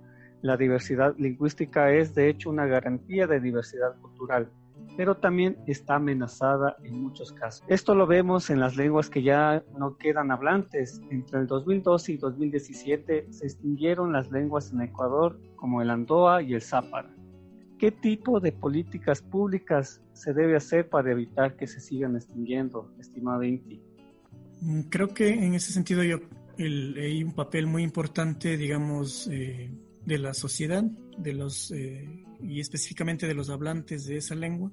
La 0.41 0.57
diversidad 0.57 1.15
lingüística 1.17 1.91
es 1.91 2.13
de 2.13 2.29
hecho 2.29 2.49
una 2.49 2.65
garantía 2.65 3.25
de 3.25 3.39
diversidad 3.39 3.95
cultural, 4.01 4.51
pero 4.97 5.15
también 5.15 5.57
está 5.65 5.95
amenazada 5.95 6.75
en 6.83 7.01
muchos 7.01 7.31
casos. 7.31 7.65
Esto 7.69 7.95
lo 7.95 8.05
vemos 8.05 8.49
en 8.49 8.59
las 8.59 8.75
lenguas 8.75 9.09
que 9.09 9.23
ya 9.23 9.63
no 9.77 9.97
quedan 9.97 10.31
hablantes. 10.31 11.01
Entre 11.09 11.39
el 11.39 11.47
2012 11.47 12.13
y 12.13 12.17
2017 12.17 13.27
se 13.31 13.45
extinguieron 13.45 14.11
las 14.11 14.29
lenguas 14.31 14.71
en 14.73 14.81
Ecuador 14.81 15.39
como 15.55 15.81
el 15.81 15.89
Andoa 15.89 16.41
y 16.41 16.53
el 16.53 16.61
Zápara. 16.61 17.09
¿Qué 17.79 17.91
tipo 17.91 18.39
de 18.39 18.51
políticas 18.51 19.21
públicas 19.21 20.01
se 20.13 20.33
debe 20.33 20.55
hacer 20.55 20.89
para 20.89 21.11
evitar 21.11 21.55
que 21.55 21.67
se 21.67 21.79
sigan 21.79 22.15
extinguiendo, 22.15 22.93
estimado 22.99 23.43
Inti? 23.43 23.81
Mm, 24.61 24.81
creo 24.83 25.09
que 25.09 25.29
en 25.29 25.53
ese 25.53 25.73
sentido 25.73 26.03
yo 26.03 26.19
hay 26.57 27.23
un 27.23 27.33
papel 27.33 27.67
muy 27.67 27.83
importante, 27.83 28.55
digamos, 28.57 29.27
eh, 29.27 29.71
de 30.05 30.17
la 30.17 30.33
sociedad, 30.33 30.83
de 30.83 31.33
los 31.33 31.71
eh, 31.71 32.23
y 32.41 32.59
específicamente 32.59 33.27
de 33.27 33.33
los 33.33 33.49
hablantes 33.49 34.05
de 34.05 34.17
esa 34.17 34.35
lengua, 34.35 34.71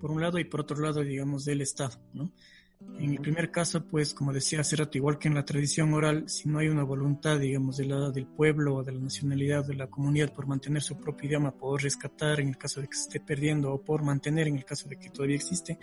por 0.00 0.10
un 0.10 0.20
lado 0.20 0.38
y 0.38 0.44
por 0.44 0.60
otro 0.60 0.78
lado, 0.80 1.02
digamos, 1.02 1.44
del 1.44 1.60
Estado, 1.60 1.98
¿no? 2.12 2.32
En 2.80 3.10
el 3.12 3.20
primer 3.20 3.50
caso, 3.50 3.84
pues, 3.84 4.14
como 4.14 4.32
decía 4.32 4.60
hace 4.60 4.76
rato, 4.76 4.98
igual 4.98 5.18
que 5.18 5.28
en 5.28 5.34
la 5.34 5.44
tradición 5.44 5.92
oral, 5.94 6.28
si 6.28 6.48
no 6.48 6.58
hay 6.58 6.68
una 6.68 6.84
voluntad, 6.84 7.38
digamos, 7.38 7.76
de 7.76 7.86
la, 7.86 8.10
del 8.10 8.26
pueblo 8.26 8.76
o 8.76 8.84
de 8.84 8.92
la 8.92 9.00
nacionalidad 9.00 9.64
de 9.64 9.74
la 9.74 9.88
comunidad 9.88 10.32
por 10.32 10.46
mantener 10.46 10.82
su 10.82 10.96
propio 10.98 11.28
idioma, 11.28 11.52
por 11.52 11.82
rescatar 11.82 12.40
en 12.40 12.48
el 12.48 12.58
caso 12.58 12.80
de 12.80 12.88
que 12.88 12.96
se 12.96 13.02
esté 13.02 13.20
perdiendo 13.20 13.72
o 13.72 13.82
por 13.82 14.02
mantener 14.02 14.48
en 14.48 14.56
el 14.56 14.64
caso 14.64 14.88
de 14.88 14.96
que 14.96 15.10
todavía 15.10 15.36
existe, 15.36 15.78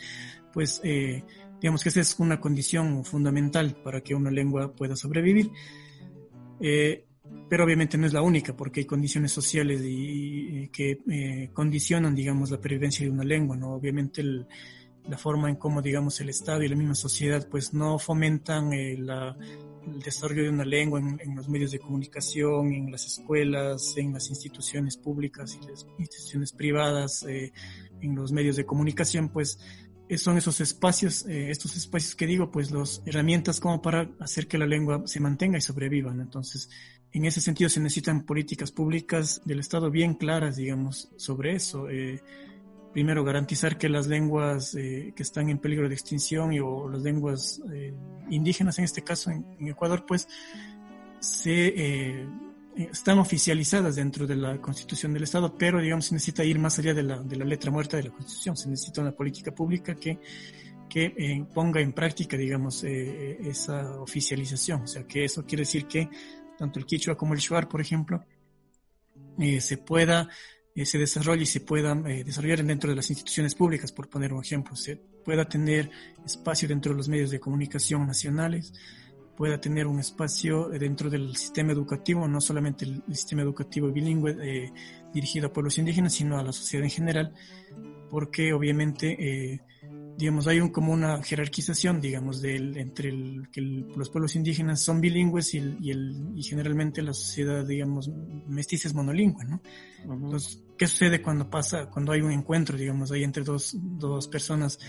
pues, 0.54 0.80
eh, 0.84 1.24
digamos 1.62 1.84
que 1.84 1.90
esa 1.90 2.02
es 2.02 2.18
una 2.20 2.40
condición 2.40 3.04
fundamental 3.04 3.76
para 3.84 4.02
que 4.02 4.16
una 4.16 4.32
lengua 4.32 4.74
pueda 4.74 4.96
sobrevivir. 4.96 5.52
Eh, 6.60 7.06
pero 7.50 7.64
obviamente 7.64 7.98
no 7.98 8.08
es 8.08 8.14
la 8.14 8.22
única, 8.22 8.56
porque 8.56 8.82
hay 8.82 8.86
condiciones 8.86 9.32
sociales 9.32 9.82
y, 9.84 10.68
que 10.70 11.00
eh, 11.10 11.50
condicionan, 11.54 12.16
digamos, 12.16 12.52
la 12.52 12.60
pervivencia 12.60 13.06
de 13.06 13.12
una 13.12 13.24
lengua, 13.24 13.56
¿no? 13.56 13.74
Obviamente 13.74 14.24
la 15.08 15.18
forma 15.18 15.50
en 15.50 15.56
cómo, 15.56 15.82
digamos, 15.82 16.20
el 16.22 16.30
Estado 16.30 16.64
y 16.64 16.68
la 16.68 16.76
misma 16.76 16.96
sociedad, 16.96 17.48
pues 17.50 17.74
no 17.74 18.00
fomentan 18.00 18.74
eh, 18.74 18.94
el 18.94 20.00
desarrollo 20.04 20.44
de 20.44 20.50
una 20.50 20.66
lengua 20.66 21.00
en, 21.00 21.36
los 21.36 21.48
medios 21.48 21.72
de 21.72 21.80
comunicación, 21.80 22.74
en 22.74 22.92
las 22.92 23.06
escuelas, 23.06 23.96
en 23.98 24.14
las 24.14 24.30
instituciones 24.30 24.98
públicas 24.98 25.58
y 25.62 25.68
las 25.68 25.86
instituciones 26.00 26.52
privadas, 26.52 27.24
eh, 27.24 27.54
en 28.02 28.16
los 28.16 28.32
medios 28.32 28.56
de 28.56 28.66
comunicación, 28.66 29.30
pues 29.30 29.60
son 30.18 30.38
esos 30.38 30.62
espacios, 30.62 31.26
estos 31.26 31.76
espacios 31.76 32.16
que 32.16 32.28
digo, 32.28 32.52
pues 32.52 32.70
las 32.70 33.02
herramientas 33.08 33.60
como 33.60 33.82
para 33.82 34.12
hacer 34.20 34.48
que 34.48 34.60
la 34.60 34.68
lengua 34.68 35.02
se 35.06 35.20
mantenga 35.20 35.58
y 35.58 35.62
sobreviva. 35.62 36.14
¿no? 36.14 36.22
Entonces, 36.22 36.70
en 37.16 37.24
ese 37.24 37.40
sentido 37.40 37.70
se 37.70 37.80
necesitan 37.80 38.26
políticas 38.26 38.74
públicas 38.74 39.42
del 39.46 39.62
Estado 39.62 39.90
bien 39.90 40.16
claras, 40.16 40.58
digamos, 40.58 41.10
sobre 41.16 41.56
eso. 41.56 41.90
Eh, 41.90 42.22
primero, 42.96 43.26
garantizar 43.26 43.78
que 43.78 43.90
las 43.90 44.08
lenguas 44.08 44.74
eh, 44.74 45.12
que 45.14 45.22
están 45.22 45.50
en 45.50 45.58
peligro 45.58 45.90
de 45.90 45.96
extinción 45.96 46.54
y, 46.54 46.62
o 46.62 46.88
las 46.88 47.02
lenguas 47.02 47.62
eh, 47.74 47.94
indígenas, 48.30 48.80
en 48.80 48.86
este 48.86 49.04
caso 49.04 49.32
en, 49.32 49.68
Ecuador, 49.68 50.06
pues 50.08 50.30
se 51.20 52.26
están 52.78 53.20
oficializadas 53.20 53.98
dentro 53.98 54.26
de 54.26 54.38
la 54.38 54.62
Constitución 54.62 55.12
del 55.12 55.24
Estado, 55.24 55.58
pero 55.58 55.82
digamos 55.82 56.06
se 56.06 56.14
necesita 56.14 56.46
ir 56.46 56.58
más 56.58 56.80
allá 56.80 56.94
de 56.94 57.04
la, 57.04 57.20
de 57.20 57.36
la 57.36 57.44
letra 57.44 57.70
muerta 57.70 57.98
de 57.98 58.04
la 58.04 58.12
Constitución. 58.12 58.56
Se 58.56 58.70
necesita 58.70 59.02
una 59.02 59.12
política 59.12 59.54
pública 59.54 59.96
que 59.96 60.18
que 60.88 61.46
ponga 61.54 61.82
en 61.82 61.92
práctica, 61.92 62.38
digamos, 62.38 62.84
esa 62.86 64.00
oficialización. 64.00 64.84
O 64.84 64.88
sea, 64.88 65.04
que 65.04 65.26
eso 65.26 65.44
quiere 65.44 65.64
decir 65.64 65.88
que 65.88 66.08
tanto 66.58 66.80
el 66.80 66.86
quichua 66.86 67.18
como 67.18 67.34
el 67.34 67.42
shuar, 67.42 67.68
por 67.68 67.82
ejemplo, 67.82 68.24
eh, 69.38 69.60
se 69.60 69.78
pueda, 69.78 70.30
eh, 70.76 70.86
se 70.86 70.98
desarrolle 70.98 71.44
y 71.44 71.46
se 71.48 71.62
pueda 71.62 71.94
eh, 72.06 72.24
desarrollar 72.24 72.64
dentro 72.64 72.90
de 72.90 72.96
las 72.98 73.10
instituciones 73.10 73.56
públicas, 73.56 73.92
por 73.92 74.10
poner 74.10 74.34
un 74.34 74.44
ejemplo, 74.44 74.76
se 74.76 74.98
pueda 74.98 75.46
tener 75.46 75.90
espacio 76.26 76.68
dentro 76.68 76.92
de 76.92 76.98
los 76.98 77.08
medios 77.08 77.32
de 77.32 77.40
comunicación 77.40 78.06
nacionales, 78.06 78.74
pueda 79.38 79.60
tener 79.60 79.88
un 79.88 80.00
espacio 80.00 80.70
dentro 80.70 81.10
del 81.10 81.36
sistema 81.36 81.72
educativo, 81.72 82.28
no 82.28 82.40
solamente 82.40 82.86
el, 82.86 83.04
sistema 83.12 83.42
educativo 83.42 83.92
bilingüe 83.92 84.72
dirigido 85.14 85.48
a 85.48 85.54
pueblos 85.54 85.78
indígenas, 85.78 86.14
sino 86.14 86.38
a 86.38 86.44
la 86.44 86.54
sociedad 86.54 86.86
en 86.86 86.92
general, 86.92 87.34
porque 88.10 88.54
obviamente 88.54 89.60
digamos, 90.18 90.48
hay 90.48 90.60
un, 90.60 90.70
como 90.70 90.94
una 90.94 91.22
jerarquización, 91.22 92.00
digamos, 92.00 92.42
del, 92.42 92.78
entre 92.78 93.10
el, 93.10 93.50
que 93.52 93.62
los 93.62 94.10
pueblos 94.10 94.36
indígenas 94.36 94.82
son 94.82 95.02
bilingües 95.02 95.54
y, 95.56 95.78
y, 95.82 95.92
el, 95.92 96.32
y 96.36 96.44
generalmente 96.44 97.02
la 97.02 97.14
sociedad, 97.14 97.66
digamos, 97.66 98.10
mestiza 98.48 98.88
es 98.88 98.94
monolingüe, 98.94 99.46
¿no? 99.46 99.62
Entonces, 100.04 100.64
¿qué 100.78 100.88
sucede 100.88 101.22
cuando 101.22 101.50
pasa, 101.50 101.90
cuando 101.90 102.14
hay 102.14 102.22
un 102.22 102.32
encuentro, 102.32 102.78
digamos, 102.78 103.12
ahí 103.12 103.24
entre 103.24 103.44
dos, 103.44 103.76
dos 103.78 104.28
personas? 104.28 104.80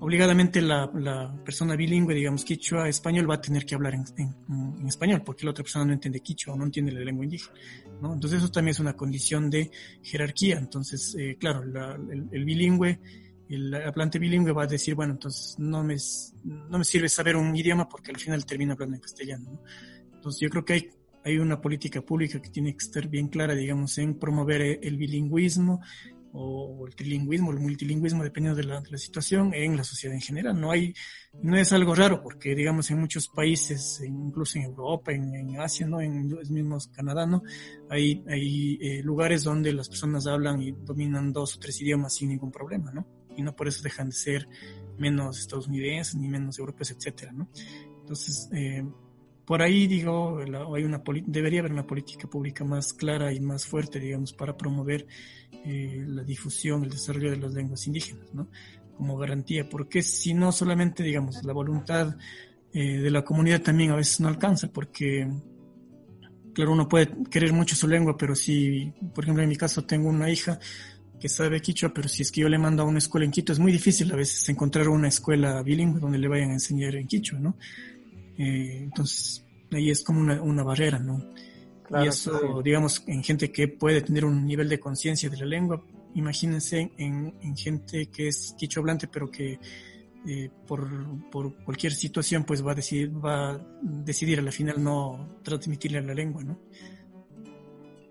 Obligadamente 0.00 0.60
la, 0.60 0.90
la 0.94 1.34
persona 1.44 1.76
bilingüe, 1.76 2.14
digamos, 2.14 2.44
quichua, 2.44 2.88
español, 2.88 3.30
va 3.30 3.34
a 3.34 3.40
tener 3.40 3.66
que 3.66 3.74
hablar 3.74 3.94
en, 3.94 4.04
en, 4.18 4.88
español, 4.88 5.22
porque 5.24 5.44
la 5.44 5.50
otra 5.50 5.62
persona 5.62 5.84
no 5.84 5.92
entiende 5.92 6.20
quichua 6.20 6.54
o 6.54 6.56
no 6.56 6.64
entiende 6.64 6.92
la 6.92 7.00
lengua 7.00 7.24
indígena, 7.24 7.54
¿no? 8.00 8.14
Entonces, 8.14 8.38
eso 8.38 8.50
también 8.50 8.72
es 8.72 8.80
una 8.80 8.94
condición 8.94 9.50
de 9.50 9.70
jerarquía. 10.02 10.58
Entonces, 10.58 11.14
eh, 11.18 11.36
claro, 11.38 11.62
el, 11.62 12.28
el 12.32 12.44
bilingüe 12.44 12.98
el 13.48 13.74
hablante 13.74 14.18
bilingüe 14.18 14.52
va 14.52 14.64
a 14.64 14.66
decir, 14.66 14.94
bueno, 14.94 15.12
entonces 15.12 15.58
no 15.58 15.82
me, 15.82 15.96
no 16.44 16.78
me 16.78 16.84
sirve 16.84 17.08
saber 17.08 17.36
un 17.36 17.54
idioma 17.54 17.88
porque 17.88 18.10
al 18.10 18.18
final 18.18 18.44
termina 18.46 18.74
hablando 18.74 18.96
en 18.96 19.02
castellano. 19.02 19.60
Entonces 20.12 20.40
yo 20.40 20.50
creo 20.50 20.64
que 20.64 20.72
hay, 20.72 20.90
hay 21.24 21.38
una 21.38 21.60
política 21.60 22.00
pública 22.02 22.40
que 22.40 22.50
tiene 22.50 22.72
que 22.72 22.84
estar 22.84 23.08
bien 23.08 23.28
clara, 23.28 23.54
digamos, 23.54 23.96
en 23.98 24.18
promover 24.18 24.78
el 24.82 24.96
bilingüismo 24.96 25.80
o 26.36 26.84
el 26.86 26.96
trilingüismo, 26.96 27.52
el 27.52 27.60
multilingüismo, 27.60 28.24
dependiendo 28.24 28.60
de 28.60 28.66
la, 28.66 28.80
de 28.80 28.90
la, 28.90 28.98
situación, 28.98 29.54
en 29.54 29.76
la 29.76 29.84
sociedad 29.84 30.16
en 30.16 30.20
general. 30.20 30.60
No 30.60 30.72
hay, 30.72 30.92
no 31.42 31.56
es 31.56 31.72
algo 31.72 31.94
raro, 31.94 32.20
porque 32.22 32.56
digamos 32.56 32.90
en 32.90 32.98
muchos 32.98 33.28
países, 33.28 34.02
incluso 34.04 34.58
en 34.58 34.64
Europa, 34.64 35.12
en, 35.12 35.32
en 35.32 35.60
Asia, 35.60 35.86
¿no? 35.86 36.00
En 36.00 36.28
los 36.28 36.50
mismos 36.50 36.88
Canadá, 36.88 37.24
¿no? 37.24 37.42
Hay, 37.88 38.24
hay 38.28 38.78
eh, 38.80 39.02
lugares 39.04 39.44
donde 39.44 39.72
las 39.72 39.88
personas 39.88 40.26
hablan 40.26 40.60
y 40.60 40.72
dominan 40.72 41.32
dos 41.32 41.56
o 41.56 41.60
tres 41.60 41.80
idiomas 41.80 42.14
sin 42.14 42.30
ningún 42.30 42.50
problema, 42.50 42.90
¿no? 42.90 43.06
Y 43.36 43.42
no 43.42 43.54
por 43.54 43.68
eso 43.68 43.82
dejan 43.82 44.08
de 44.08 44.14
ser 44.14 44.48
menos 44.98 45.40
estadounidenses 45.40 46.14
ni 46.14 46.28
menos 46.28 46.58
europeos, 46.58 46.90
etcétera, 46.90 47.32
¿no? 47.32 47.48
Entonces, 48.00 48.48
eh, 48.52 48.84
por 49.44 49.60
ahí 49.60 49.86
digo, 49.86 50.38
hay 50.74 50.84
una 50.84 51.02
debería 51.26 51.60
haber 51.60 51.72
una 51.72 51.86
política 51.86 52.28
pública 52.28 52.64
más 52.64 52.92
clara 52.92 53.32
y 53.32 53.40
más 53.40 53.66
fuerte, 53.66 54.00
digamos, 54.00 54.32
para 54.32 54.56
promover 54.56 55.06
eh, 55.64 56.02
la 56.06 56.22
difusión, 56.22 56.84
el 56.84 56.90
desarrollo 56.90 57.30
de 57.30 57.36
las 57.36 57.52
lenguas 57.52 57.86
indígenas, 57.86 58.32
¿no? 58.32 58.48
Como 58.96 59.16
garantía, 59.16 59.68
porque 59.68 60.02
si 60.02 60.32
no 60.32 60.50
solamente, 60.52 61.02
digamos, 61.02 61.42
la 61.44 61.52
voluntad 61.52 62.16
eh, 62.72 62.98
de 62.98 63.10
la 63.10 63.24
comunidad 63.24 63.60
también 63.60 63.90
a 63.90 63.96
veces 63.96 64.20
no 64.20 64.28
alcanza, 64.28 64.68
porque, 64.72 65.28
claro, 66.54 66.72
uno 66.72 66.88
puede 66.88 67.10
querer 67.30 67.52
mucho 67.52 67.76
su 67.76 67.86
lengua, 67.86 68.16
pero 68.16 68.34
si, 68.34 68.92
por 69.14 69.24
ejemplo, 69.24 69.42
en 69.42 69.48
mi 69.48 69.56
caso 69.56 69.84
tengo 69.84 70.08
una 70.08 70.30
hija 70.30 70.58
que 71.20 71.28
sabe 71.28 71.60
quichua, 71.60 71.92
pero 71.94 72.08
si 72.08 72.22
es 72.22 72.30
que 72.30 72.42
yo 72.42 72.48
le 72.48 72.58
mando 72.58 72.82
a 72.82 72.86
una 72.86 72.98
escuela 72.98 73.24
en 73.24 73.30
Quito, 73.30 73.52
es 73.52 73.58
muy 73.58 73.72
difícil 73.72 74.12
a 74.12 74.16
veces 74.16 74.48
encontrar 74.48 74.88
una 74.88 75.08
escuela 75.08 75.62
bilingüe 75.62 76.00
donde 76.00 76.18
le 76.18 76.28
vayan 76.28 76.50
a 76.50 76.54
enseñar 76.54 76.94
en 76.96 77.06
quichua, 77.06 77.38
¿no? 77.38 77.56
Eh, 78.36 78.80
entonces, 78.82 79.44
ahí 79.72 79.90
es 79.90 80.02
como 80.02 80.20
una, 80.20 80.42
una 80.42 80.62
barrera, 80.62 80.98
¿no? 80.98 81.22
y 82.02 82.08
eso, 82.08 82.62
digamos, 82.62 83.04
en 83.06 83.22
gente 83.22 83.52
que 83.52 83.68
puede 83.68 84.00
tener 84.00 84.24
un 84.24 84.46
nivel 84.46 84.68
de 84.68 84.80
conciencia 84.80 85.28
de 85.28 85.36
la 85.36 85.46
lengua, 85.46 85.84
imagínense 86.14 86.92
en, 86.96 87.34
en, 87.40 87.56
gente 87.56 88.06
que 88.06 88.28
es 88.28 88.54
quicho 88.58 88.80
hablante, 88.80 89.06
pero 89.06 89.30
que 89.30 89.58
eh, 90.26 90.50
por, 90.66 90.88
por, 91.30 91.54
cualquier 91.64 91.92
situación, 91.92 92.44
pues 92.44 92.66
va 92.66 92.72
a 92.72 92.74
decidir, 92.74 93.12
va 93.24 93.50
a 93.52 93.66
decidir 93.82 94.38
a 94.38 94.42
la 94.42 94.50
final 94.50 94.82
no 94.82 95.38
transmitirle 95.42 96.00
la 96.00 96.14
lengua, 96.14 96.42
¿no? 96.42 96.58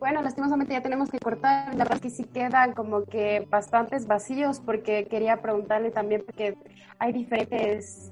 Bueno, 0.04 0.22
lastimosamente 0.22 0.74
ya 0.74 0.82
tenemos 0.82 1.10
que 1.10 1.18
cortar. 1.18 1.70
La 1.76 1.86
verdad 1.86 1.96
es 1.96 2.02
que 2.02 2.10
sí 2.10 2.26
quedan 2.26 2.74
como 2.74 3.06
que 3.06 3.48
bastantes 3.50 4.06
vacíos 4.06 4.60
porque 4.60 5.06
quería 5.06 5.42
preguntarle 5.42 5.92
también 5.92 6.24
porque 6.26 6.58
hay 7.00 7.14
diferentes 7.14 8.12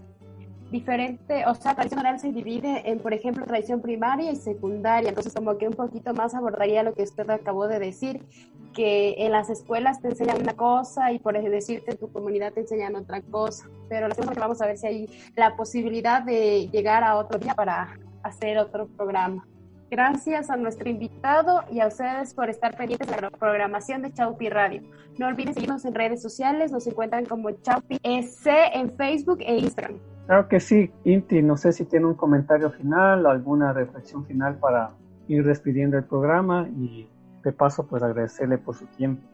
diferente, 0.72 1.46
o 1.48 1.54
sea, 1.54 1.76
tradición 1.76 2.00
oral 2.00 2.18
se 2.18 2.32
divide 2.32 2.90
en, 2.90 3.00
por 3.00 3.14
ejemplo, 3.14 3.46
tradición 3.46 3.82
primaria 3.82 4.32
y 4.32 4.38
secundaria, 4.38 5.10
entonces 5.10 5.34
como 5.34 5.58
que 5.58 5.68
un 5.68 5.74
poquito 5.74 6.14
más 6.14 6.34
abordaría 6.34 6.82
lo 6.82 6.94
que 6.94 7.04
usted 7.04 7.30
acabó 7.30 7.68
de 7.68 7.78
decir, 7.78 8.26
que 8.74 9.16
en 9.18 9.34
las 9.34 9.50
escuelas 9.50 10.02
te 10.02 10.08
enseñan 10.08 10.42
una 10.42 10.54
cosa 10.54 11.12
y 11.12 11.20
por 11.20 11.38
decirte 11.38 11.92
en 11.92 11.98
tu 11.98 12.10
comunidad 12.10 12.54
te 12.54 12.62
enseñan 12.62 12.96
otra 12.96 13.22
cosa, 13.22 13.66
pero 13.90 14.08
que 14.08 14.40
vamos 14.40 14.62
a 14.62 14.66
ver 14.66 14.78
si 14.78 14.88
hay 14.88 15.34
la 15.36 15.58
posibilidad 15.58 16.24
de 16.24 16.70
llegar 16.70 17.04
a 17.04 17.18
otro 17.18 17.38
día 17.38 17.54
para 17.54 18.00
hacer 18.24 18.58
otro 18.60 18.88
programa. 18.88 19.46
Gracias 19.92 20.50
a 20.50 20.56
nuestro 20.56 20.88
invitado 20.88 21.66
y 21.70 21.82
a 21.82 21.88
ustedes 21.88 22.34
por 22.34 22.50
estar 22.50 22.78
pendientes 22.78 23.10
de 23.10 23.22
la 23.24 23.30
programación 23.30 24.02
de 24.02 24.14
Chaupi 24.14 24.48
Radio. 24.48 24.84
No 25.20 25.28
olviden 25.28 25.54
seguirnos 25.54 25.84
en 25.84 25.94
redes 25.94 26.22
sociales, 26.22 26.72
nos 26.72 26.88
encuentran 26.88 27.26
como 27.26 27.52
Chaupi 27.52 28.00
SC 28.02 28.48
en 28.74 28.90
Facebook 28.94 29.40
e 29.42 29.58
Instagram. 29.58 30.00
Claro 30.28 30.48
que 30.48 30.62
sí, 30.62 30.90
Inti, 31.04 31.42
no 31.42 31.58
sé 31.58 31.74
si 31.74 31.84
tiene 31.84 32.06
un 32.06 32.14
comentario 32.14 32.72
final, 32.72 33.26
alguna 33.26 33.74
reflexión 33.74 34.26
final 34.26 34.58
para 34.60 34.96
ir 35.28 35.44
despidiendo 35.44 35.98
el 35.98 36.06
programa 36.06 36.70
y 36.70 37.10
de 37.44 37.52
paso 37.52 37.86
pues 37.86 38.02
agradecerle 38.02 38.60
por 38.60 38.76
su 38.76 38.86
tiempo. 38.86 39.28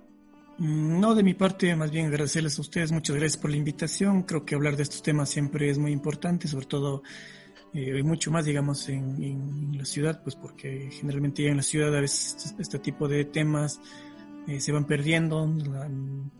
Mm, 0.57 0.99
no, 0.99 1.13
de 1.13 1.21
mi 1.21 1.35
parte, 1.35 1.75
más 1.75 1.91
bien 1.91 2.07
agradecerles 2.07 2.57
a 2.57 2.61
ustedes, 2.61 2.91
muchas 2.91 3.15
gracias 3.15 3.39
por 3.39 3.51
la 3.51 3.57
invitación. 3.57 4.23
Creo 4.23 4.43
que 4.43 4.55
hablar 4.55 4.75
de 4.75 4.81
estos 4.81 5.03
temas 5.03 5.29
siempre 5.29 5.69
es 5.69 5.77
muy 5.77 5.91
importante, 5.91 6.47
sobre 6.47 6.65
todo 6.65 7.03
eh, 7.79 8.01
mucho 8.01 8.31
más, 8.31 8.43
digamos, 8.43 8.89
en, 8.89 9.77
la 9.77 9.85
ciudad, 9.85 10.23
pues 10.23 10.35
porque 10.35 10.89
generalmente 10.91 11.43
ya 11.43 11.51
en 11.51 11.57
la 11.57 11.63
ciudad 11.63 11.95
a 11.95 12.01
veces 12.01 12.55
este 12.57 12.79
tipo 12.79 13.07
de 13.07 13.23
temas 13.25 13.79
eh, 14.47 14.59
se 14.59 14.71
van 14.71 14.85
perdiendo 14.85 15.47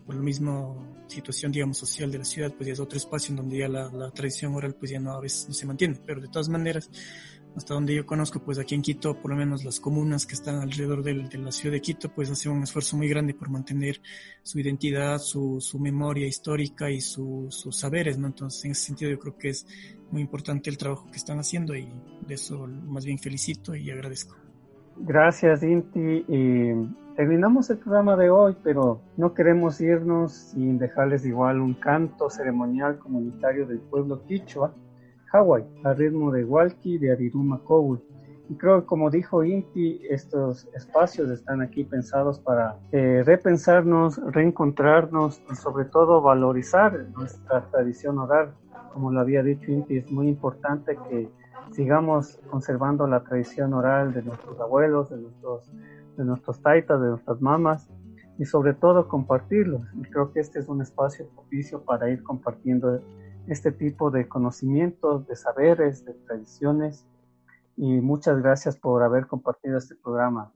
por 0.04 0.16
la 0.16 0.20
misma 0.20 0.74
situación, 1.06 1.52
digamos, 1.52 1.78
social 1.78 2.10
de 2.10 2.18
la 2.18 2.24
ciudad, 2.24 2.52
pues 2.52 2.66
ya 2.66 2.72
es 2.72 2.80
otro 2.80 2.96
espacio 2.96 3.30
en 3.30 3.36
donde 3.36 3.58
ya 3.58 3.68
la, 3.68 3.88
la 3.88 4.10
tradición 4.10 4.52
oral 4.56 4.74
pues 4.74 4.90
ya 4.90 4.98
no 4.98 5.12
a 5.12 5.20
veces 5.20 5.46
no 5.46 5.54
se 5.54 5.64
mantiene, 5.66 6.00
pero 6.04 6.20
de 6.20 6.26
todas 6.26 6.48
maneras 6.48 6.90
hasta 7.56 7.74
donde 7.74 7.94
yo 7.94 8.06
conozco, 8.06 8.40
pues 8.40 8.58
aquí 8.58 8.74
en 8.74 8.82
Quito, 8.82 9.20
por 9.20 9.30
lo 9.30 9.36
menos 9.36 9.64
las 9.64 9.80
comunas 9.80 10.26
que 10.26 10.34
están 10.34 10.56
alrededor 10.56 11.02
de, 11.02 11.14
la 11.38 11.52
ciudad 11.52 11.72
de 11.72 11.80
Quito, 11.80 12.08
pues 12.08 12.30
hacen 12.30 12.52
un 12.52 12.62
esfuerzo 12.62 12.96
muy 12.96 13.08
grande 13.08 13.34
por 13.34 13.50
mantener 13.50 14.00
su 14.42 14.60
identidad, 14.60 15.18
su, 15.18 15.60
su 15.60 15.78
memoria 15.78 16.26
histórica 16.26 16.90
y 16.90 17.00
sus 17.00 17.64
saberes, 17.70 18.18
¿no? 18.18 18.28
Entonces, 18.28 18.64
en 18.64 18.70
ese 18.72 18.86
sentido, 18.86 19.10
yo 19.10 19.18
creo 19.18 19.36
que 19.36 19.48
es 19.48 19.66
muy 20.10 20.22
importante 20.22 20.70
el 20.70 20.78
trabajo 20.78 21.06
que 21.10 21.16
están 21.16 21.38
haciendo 21.38 21.74
y 21.74 21.88
de 22.26 22.34
eso 22.34 22.66
más 22.66 23.04
bien 23.04 23.18
felicito 23.18 23.74
y 23.74 23.90
agradezco. 23.90 24.36
Gracias, 25.00 25.62
Inti. 25.62 26.24
Y 26.28 26.72
terminamos 27.16 27.70
el 27.70 27.78
programa 27.78 28.16
de 28.16 28.30
hoy, 28.30 28.56
pero 28.62 29.00
no 29.16 29.34
queremos 29.34 29.80
irnos 29.80 30.32
sin 30.32 30.78
dejarles 30.78 31.24
igual 31.26 31.60
un 31.60 31.74
canto 31.74 32.30
ceremonial 32.30 32.98
comunitario 32.98 33.66
del 33.66 33.80
pueblo 33.80 34.24
quichua 34.26 34.72
Hawái, 35.30 35.64
al 35.84 35.96
ritmo 35.96 36.30
de 36.32 36.44
Walkie 36.44 36.98
de 36.98 37.12
Ariruma 37.12 37.60
Kowi. 37.64 37.98
Y 38.48 38.54
creo 38.54 38.80
que 38.80 38.86
como 38.86 39.10
dijo 39.10 39.44
Inti, 39.44 40.00
estos 40.08 40.66
espacios 40.74 41.28
están 41.28 41.60
aquí 41.60 41.84
pensados 41.84 42.40
para 42.40 42.76
eh, 42.92 43.22
repensarnos, 43.26 44.18
reencontrarnos 44.32 45.42
y 45.50 45.54
sobre 45.54 45.84
todo 45.84 46.22
valorizar 46.22 47.08
nuestra 47.14 47.60
tradición 47.70 48.18
oral. 48.18 48.54
Como 48.94 49.12
lo 49.12 49.20
había 49.20 49.42
dicho 49.42 49.70
Inti, 49.70 49.98
es 49.98 50.10
muy 50.10 50.28
importante 50.28 50.96
que 51.10 51.28
sigamos 51.72 52.40
conservando 52.50 53.06
la 53.06 53.22
tradición 53.22 53.74
oral 53.74 54.14
de 54.14 54.22
nuestros 54.22 54.58
abuelos, 54.60 55.10
de 55.10 55.18
nuestros, 55.18 55.70
de 56.16 56.24
nuestros 56.24 56.62
taitas, 56.62 56.98
de 57.02 57.08
nuestras 57.08 57.42
mamás 57.42 57.90
y 58.38 58.46
sobre 58.46 58.72
todo 58.72 59.08
compartirlos. 59.08 59.82
Y 59.94 60.02
creo 60.02 60.32
que 60.32 60.40
este 60.40 60.60
es 60.60 60.68
un 60.68 60.80
espacio 60.80 61.28
propicio 61.34 61.82
para 61.82 62.08
ir 62.08 62.22
compartiendo 62.22 63.02
este 63.48 63.72
tipo 63.72 64.10
de 64.10 64.28
conocimientos, 64.28 65.26
de 65.26 65.36
saberes, 65.36 66.04
de 66.04 66.14
tradiciones. 66.14 67.06
Y 67.76 68.00
muchas 68.00 68.40
gracias 68.42 68.76
por 68.76 69.02
haber 69.02 69.26
compartido 69.26 69.78
este 69.78 69.94
programa. 69.94 70.52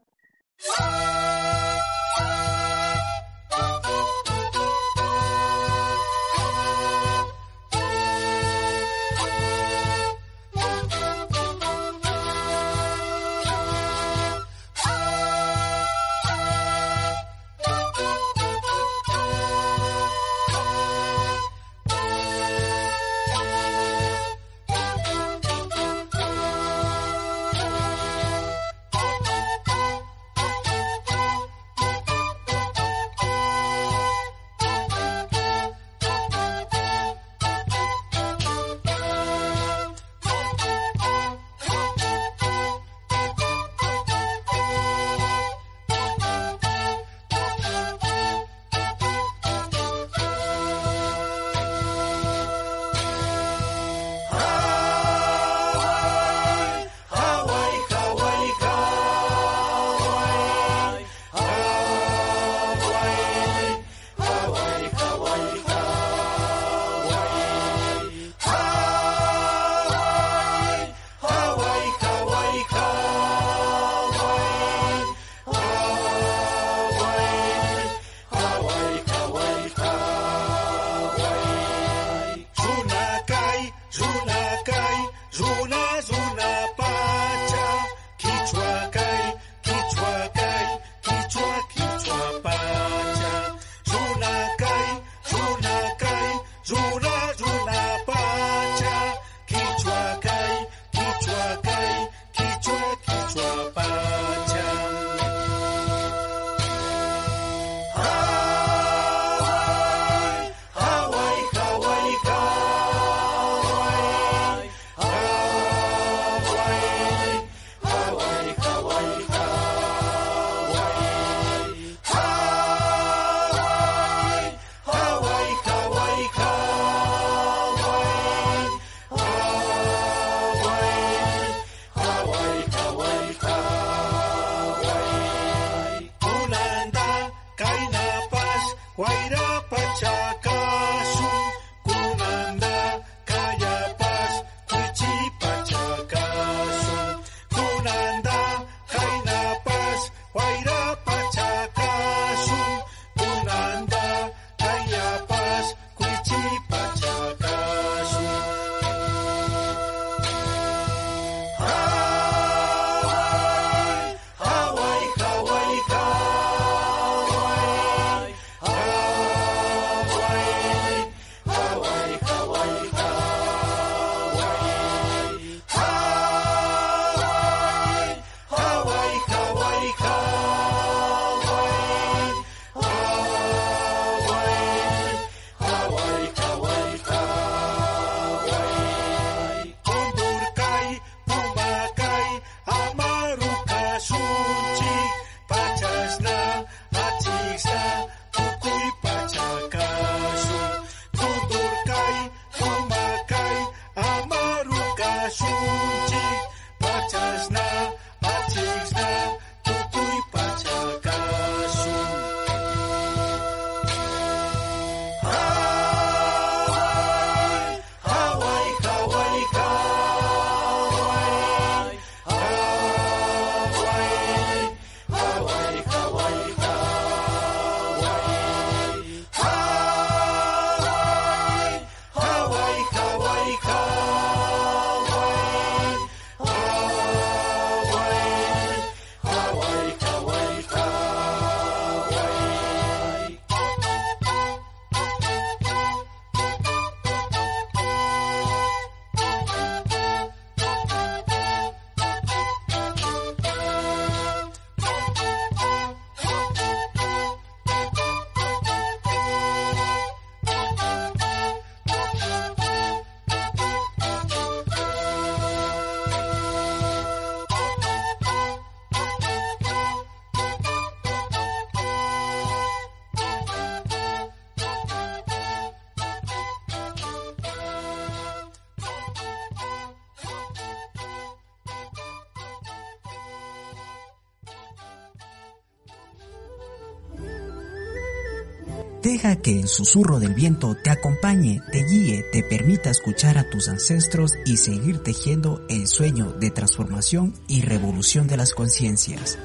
Deja 289.03 289.35
que 289.35 289.59
el 289.59 289.67
susurro 289.67 290.21
del 290.21 290.33
viento 290.33 290.77
te 290.77 290.89
acompañe, 290.89 291.61
te 291.73 291.83
guíe, 291.83 292.25
te 292.31 292.45
permita 292.45 292.89
escuchar 292.89 293.37
a 293.37 293.51
tus 293.51 293.69
ancestros 293.69 294.35
y 294.47 294.59
seguir 294.59 295.03
tejiendo 295.03 295.61
el 295.69 295.89
sueño 295.89 296.31
de 296.39 296.53
transformación 296.53 297.35
y 297.49 297.63
revolución 297.63 298.29
de 298.29 298.37
las 298.37 298.55
conciencias. 298.55 299.41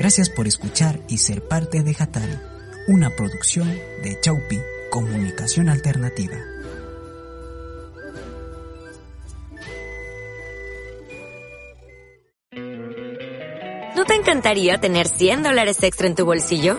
Gracias 0.00 0.30
por 0.30 0.48
escuchar 0.48 1.00
y 1.08 1.18
ser 1.18 1.46
parte 1.46 1.84
de 1.84 1.94
Hatari, 1.96 2.38
una 2.88 3.14
producción 3.14 3.68
de 3.68 4.18
Chaupi, 4.20 4.58
Comunicación 4.90 5.68
Alternativa. 5.68 6.36
¿No 13.94 14.04
te 14.04 14.14
encantaría 14.14 14.78
tener 14.78 15.06
100 15.06 15.44
dólares 15.44 15.80
extra 15.84 16.08
en 16.08 16.16
tu 16.16 16.24
bolsillo? 16.24 16.78